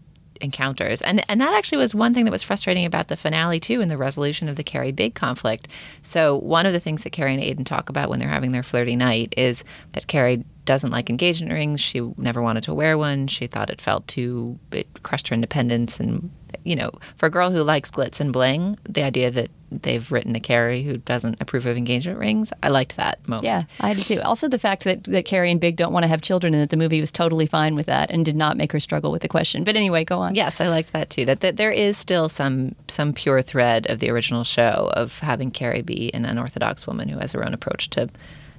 encounters. 0.41 1.01
And 1.01 1.23
and 1.29 1.41
that 1.41 1.53
actually 1.53 1.79
was 1.79 1.93
one 1.95 2.13
thing 2.13 2.25
that 2.25 2.31
was 2.31 2.43
frustrating 2.43 2.85
about 2.85 3.07
the 3.07 3.17
finale 3.17 3.59
too 3.59 3.81
in 3.81 3.89
the 3.89 3.97
resolution 3.97 4.49
of 4.49 4.55
the 4.55 4.63
Carrie 4.63 4.91
Big 4.91 5.15
conflict. 5.15 5.67
So 6.01 6.37
one 6.37 6.65
of 6.65 6.73
the 6.73 6.79
things 6.79 7.03
that 7.03 7.11
Carrie 7.11 7.33
and 7.33 7.43
Aidan 7.43 7.65
talk 7.65 7.89
about 7.89 8.09
when 8.09 8.19
they're 8.19 8.29
having 8.29 8.51
their 8.51 8.63
flirty 8.63 8.95
night 8.95 9.33
is 9.37 9.63
that 9.93 10.07
Carrie 10.07 10.43
doesn't 10.65 10.91
like 10.91 11.09
engagement 11.09 11.53
rings. 11.53 11.81
She 11.81 11.99
never 12.17 12.41
wanted 12.41 12.63
to 12.63 12.73
wear 12.73 12.97
one. 12.97 13.27
She 13.27 13.47
thought 13.47 13.69
it 13.69 13.81
felt 13.81 14.07
too 14.07 14.59
it 14.71 15.03
crushed 15.03 15.29
her 15.29 15.33
independence 15.33 15.99
and 15.99 16.29
you 16.63 16.75
know, 16.75 16.91
for 17.15 17.27
a 17.27 17.29
girl 17.29 17.51
who 17.51 17.63
likes 17.63 17.91
glitz 17.91 18.19
and 18.19 18.33
bling, 18.33 18.77
the 18.87 19.03
idea 19.03 19.31
that 19.31 19.49
they've 19.71 20.11
written 20.11 20.35
a 20.35 20.39
Carrie 20.39 20.83
who 20.83 20.97
doesn't 20.97 21.39
approve 21.41 21.65
of 21.65 21.77
engagement 21.77 22.17
rings, 22.17 22.51
I 22.63 22.69
liked 22.69 22.97
that 22.97 23.25
moment. 23.27 23.45
Yeah, 23.45 23.63
I 23.79 23.93
did 23.93 24.05
too. 24.05 24.21
Also, 24.21 24.47
the 24.47 24.59
fact 24.59 24.83
that, 24.83 25.03
that 25.05 25.25
Carrie 25.25 25.51
and 25.51 25.59
Big 25.59 25.75
don't 25.75 25.93
want 25.93 26.03
to 26.03 26.07
have 26.07 26.21
children 26.21 26.53
and 26.53 26.63
that 26.63 26.69
the 26.69 26.77
movie 26.77 26.99
was 26.99 27.11
totally 27.11 27.45
fine 27.45 27.75
with 27.75 27.85
that 27.85 28.09
and 28.09 28.25
did 28.25 28.35
not 28.35 28.57
make 28.57 28.71
her 28.71 28.79
struggle 28.79 29.11
with 29.11 29.21
the 29.21 29.27
question. 29.27 29.63
But 29.63 29.75
anyway, 29.75 30.03
go 30.03 30.19
on. 30.19 30.35
Yes, 30.35 30.59
I 30.59 30.69
liked 30.69 30.93
that 30.93 31.09
too. 31.09 31.25
That, 31.25 31.41
that 31.41 31.57
there 31.57 31.71
is 31.71 31.97
still 31.97 32.29
some 32.29 32.75
some 32.87 33.13
pure 33.13 33.41
thread 33.41 33.89
of 33.89 33.99
the 33.99 34.09
original 34.09 34.43
show 34.43 34.91
of 34.93 35.19
having 35.19 35.51
Carrie 35.51 35.81
be 35.81 36.13
an 36.13 36.25
unorthodox 36.25 36.87
woman 36.87 37.07
who 37.09 37.19
has 37.19 37.33
her 37.33 37.45
own 37.45 37.53
approach 37.53 37.89
to 37.91 38.09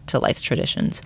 to 0.06 0.18
life's 0.18 0.42
traditions. 0.42 1.02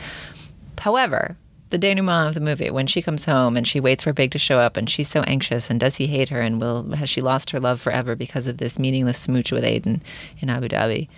However, 0.79 1.37
the 1.75 1.79
denouement 1.79 2.29
of 2.29 2.35
the 2.35 2.41
movie, 2.41 2.71
when 2.71 2.87
she 2.87 3.03
comes 3.03 3.25
home 3.25 3.57
and 3.57 3.67
she 3.67 3.81
waits 3.81 4.05
for 4.05 4.13
Big 4.13 4.31
to 4.31 4.39
show 4.39 4.61
up 4.61 4.77
and 4.77 4.89
she's 4.89 5.09
so 5.09 5.23
anxious 5.23 5.71
and 5.71 5.81
does 5.81 5.97
he 5.97 6.07
hate 6.07 6.29
her 6.29 6.41
and 6.41 6.61
will 6.61 6.93
has 6.93 7.11
she 7.11 7.21
lost 7.21 7.51
her 7.51 7.59
love 7.59 7.81
forever 7.81 8.15
because 8.15 8.47
of 8.47 8.59
this 8.59 8.79
meaningless 8.79 9.19
smooch 9.19 9.51
with 9.51 9.65
Aidan 9.65 10.01
in 10.39 10.51
Abu 10.51 10.69
Dhabi? 10.69 11.09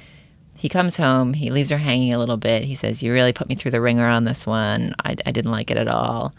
He 0.57 0.71
comes 0.71 0.97
home, 0.97 1.35
he 1.35 1.51
leaves 1.51 1.69
her 1.69 1.77
hanging 1.77 2.15
a 2.15 2.19
little 2.19 2.39
bit. 2.39 2.65
He 2.65 2.75
says, 2.75 3.03
You 3.03 3.13
really 3.13 3.35
put 3.35 3.51
me 3.51 3.55
through 3.55 3.73
the 3.73 3.83
ringer 3.83 4.07
on 4.07 4.25
this 4.25 4.47
one. 4.47 4.95
I, 5.05 5.15
I 5.27 5.31
didn't 5.31 5.51
like 5.51 5.71
it 5.71 5.77
at 5.77 5.89
all. 5.89 6.33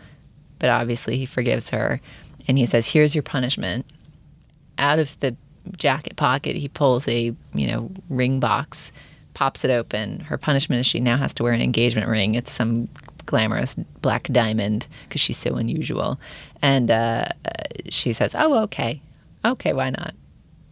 But 0.57 0.71
obviously, 0.71 1.17
he 1.17 1.27
forgives 1.27 1.69
her. 1.69 2.01
And 2.47 2.57
he 2.57 2.65
says, 2.65 2.91
Here's 2.91 3.13
your 3.13 3.21
punishment. 3.21 3.85
Out 4.79 4.97
of 4.97 5.19
the 5.19 5.35
jacket 5.77 6.15
pocket, 6.15 6.55
he 6.55 6.69
pulls 6.69 7.07
a, 7.07 7.35
you 7.53 7.67
know, 7.67 7.91
ring 8.09 8.39
box, 8.39 8.91
pops 9.35 9.63
it 9.63 9.69
open. 9.69 10.21
Her 10.21 10.39
punishment 10.39 10.79
is 10.79 10.87
she 10.87 10.99
now 10.99 11.17
has 11.17 11.33
to 11.35 11.43
wear 11.43 11.53
an 11.53 11.61
engagement 11.61 12.07
ring. 12.07 12.33
It's 12.33 12.51
some 12.51 12.89
glamorous 13.27 13.75
black 14.01 14.23
diamond 14.31 14.87
because 15.03 15.21
she's 15.21 15.37
so 15.37 15.55
unusual. 15.55 16.19
And 16.63 16.89
uh, 16.89 17.27
she 17.89 18.11
says, 18.11 18.33
Oh, 18.35 18.63
okay. 18.63 19.01
Okay, 19.45 19.73
why 19.73 19.89
not? 19.91 20.15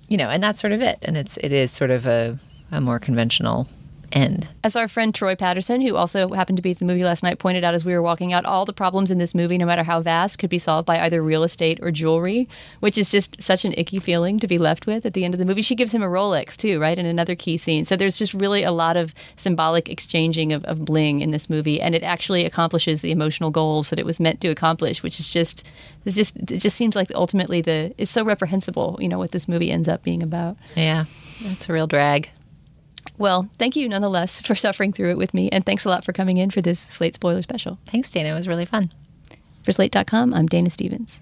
you 0.08 0.18
know, 0.18 0.30
and 0.30 0.42
that's 0.42 0.60
sort 0.62 0.74
of 0.74 0.82
it. 0.82 1.00
And 1.02 1.18
it's 1.18 1.38
it 1.38 1.52
is 1.52 1.72
sort 1.72 1.92
of 1.92 2.06
a, 2.06 2.38
a 2.72 2.82
more 2.82 3.00
conventional 3.00 3.68
end. 4.16 4.48
As 4.64 4.76
our 4.76 4.88
friend 4.88 5.14
Troy 5.14 5.36
Patterson, 5.36 5.82
who 5.82 5.96
also 5.96 6.30
happened 6.30 6.58
to 6.58 6.64
be 6.64 6.72
at 6.72 6.80
the 6.80 6.86
movie 6.86 7.04
last 7.04 7.22
night, 7.22 7.38
pointed 7.38 7.64
out 7.64 7.74
as 7.74 7.86
we 7.86 7.94
were 7.94 8.02
walking 8.02 8.34
out, 8.34 8.46
all 8.46 8.66
the 8.66 8.74
problems 8.74 9.12
in 9.12 9.18
this 9.18 9.36
movie, 9.36 9.58
no 9.58 9.66
matter 9.66 9.84
how 9.84 10.02
vast, 10.02 10.40
could 10.40 10.50
be 10.50 10.58
solved 10.58 10.86
by 10.86 11.00
either 11.02 11.22
real 11.22 11.44
estate 11.44 11.80
or 11.82 11.92
jewelry, 11.92 12.48
which 12.80 12.98
is 12.98 13.10
just 13.10 13.42
such 13.42 13.66
an 13.66 13.74
icky 13.78 14.00
feeling 14.00 14.40
to 14.40 14.48
be 14.48 14.58
left 14.58 14.88
with 14.88 15.06
at 15.06 15.14
the 15.14 15.26
end 15.26 15.34
of 15.34 15.38
the 15.38 15.46
movie. 15.46 15.62
She 15.62 15.76
gives 15.76 15.94
him 15.94 16.02
a 16.02 16.08
Rolex, 16.08 16.56
too, 16.56 16.80
right? 16.80 16.98
In 16.98 17.06
another 17.06 17.36
key 17.36 17.58
scene. 17.58 17.86
So 17.86 17.96
there's 17.96 18.18
just 18.18 18.34
really 18.34 18.64
a 18.64 18.72
lot 18.72 18.98
of 18.98 19.14
symbolic 19.36 19.90
exchanging 19.90 20.54
of, 20.54 20.64
of 20.66 20.86
bling 20.86 21.22
in 21.22 21.32
this 21.32 21.50
movie, 21.50 21.82
and 21.82 21.94
it 21.94 22.04
actually 22.04 22.46
accomplishes 22.46 23.02
the 23.02 23.12
emotional 23.12 23.52
goals 23.52 23.90
that 23.90 24.00
it 24.00 24.06
was 24.06 24.20
meant 24.20 24.40
to 24.42 24.48
accomplish, 24.48 25.04
which 25.04 25.20
is 25.20 25.30
just, 25.30 25.70
it's 26.06 26.16
just, 26.16 26.38
it 26.38 26.58
just 26.58 26.78
seems 26.78 26.96
like 26.96 27.12
ultimately 27.14 27.62
the, 27.62 27.94
it's 27.98 28.12
so 28.12 28.24
reprehensible, 28.24 28.98
you 29.02 29.10
know, 29.10 29.18
what 29.18 29.32
this 29.32 29.48
movie 29.48 29.72
ends 29.72 29.88
up 29.88 30.04
being 30.04 30.24
about. 30.24 30.56
Yeah, 30.76 31.06
that's 31.44 31.68
a 31.70 31.74
real 31.74 31.88
drag. 31.88 32.30
Well, 33.18 33.50
thank 33.58 33.76
you 33.76 33.88
nonetheless 33.88 34.42
for 34.46 34.56
suffering 34.56 34.94
through 34.94 35.12
it 35.12 35.18
with 35.18 35.34
me, 35.34 35.50
and 35.50 35.66
thanks 35.66 35.86
a 35.86 35.90
lot 35.90 36.04
for 36.04 36.14
coming 36.14 36.38
in 36.38 36.50
for 36.50 36.62
this 36.62 36.80
Slate 36.80 37.16
spoiler 37.16 37.42
special. 37.42 37.80
Thanks, 37.86 38.10
Dana. 38.10 38.30
It 38.30 38.34
was 38.34 38.48
really 38.48 38.66
fun. 38.66 38.92
For 39.64 39.72
Slate.com, 39.72 40.34
I'm 40.34 40.48
Dana 40.48 40.70
Stevens. 40.70 41.22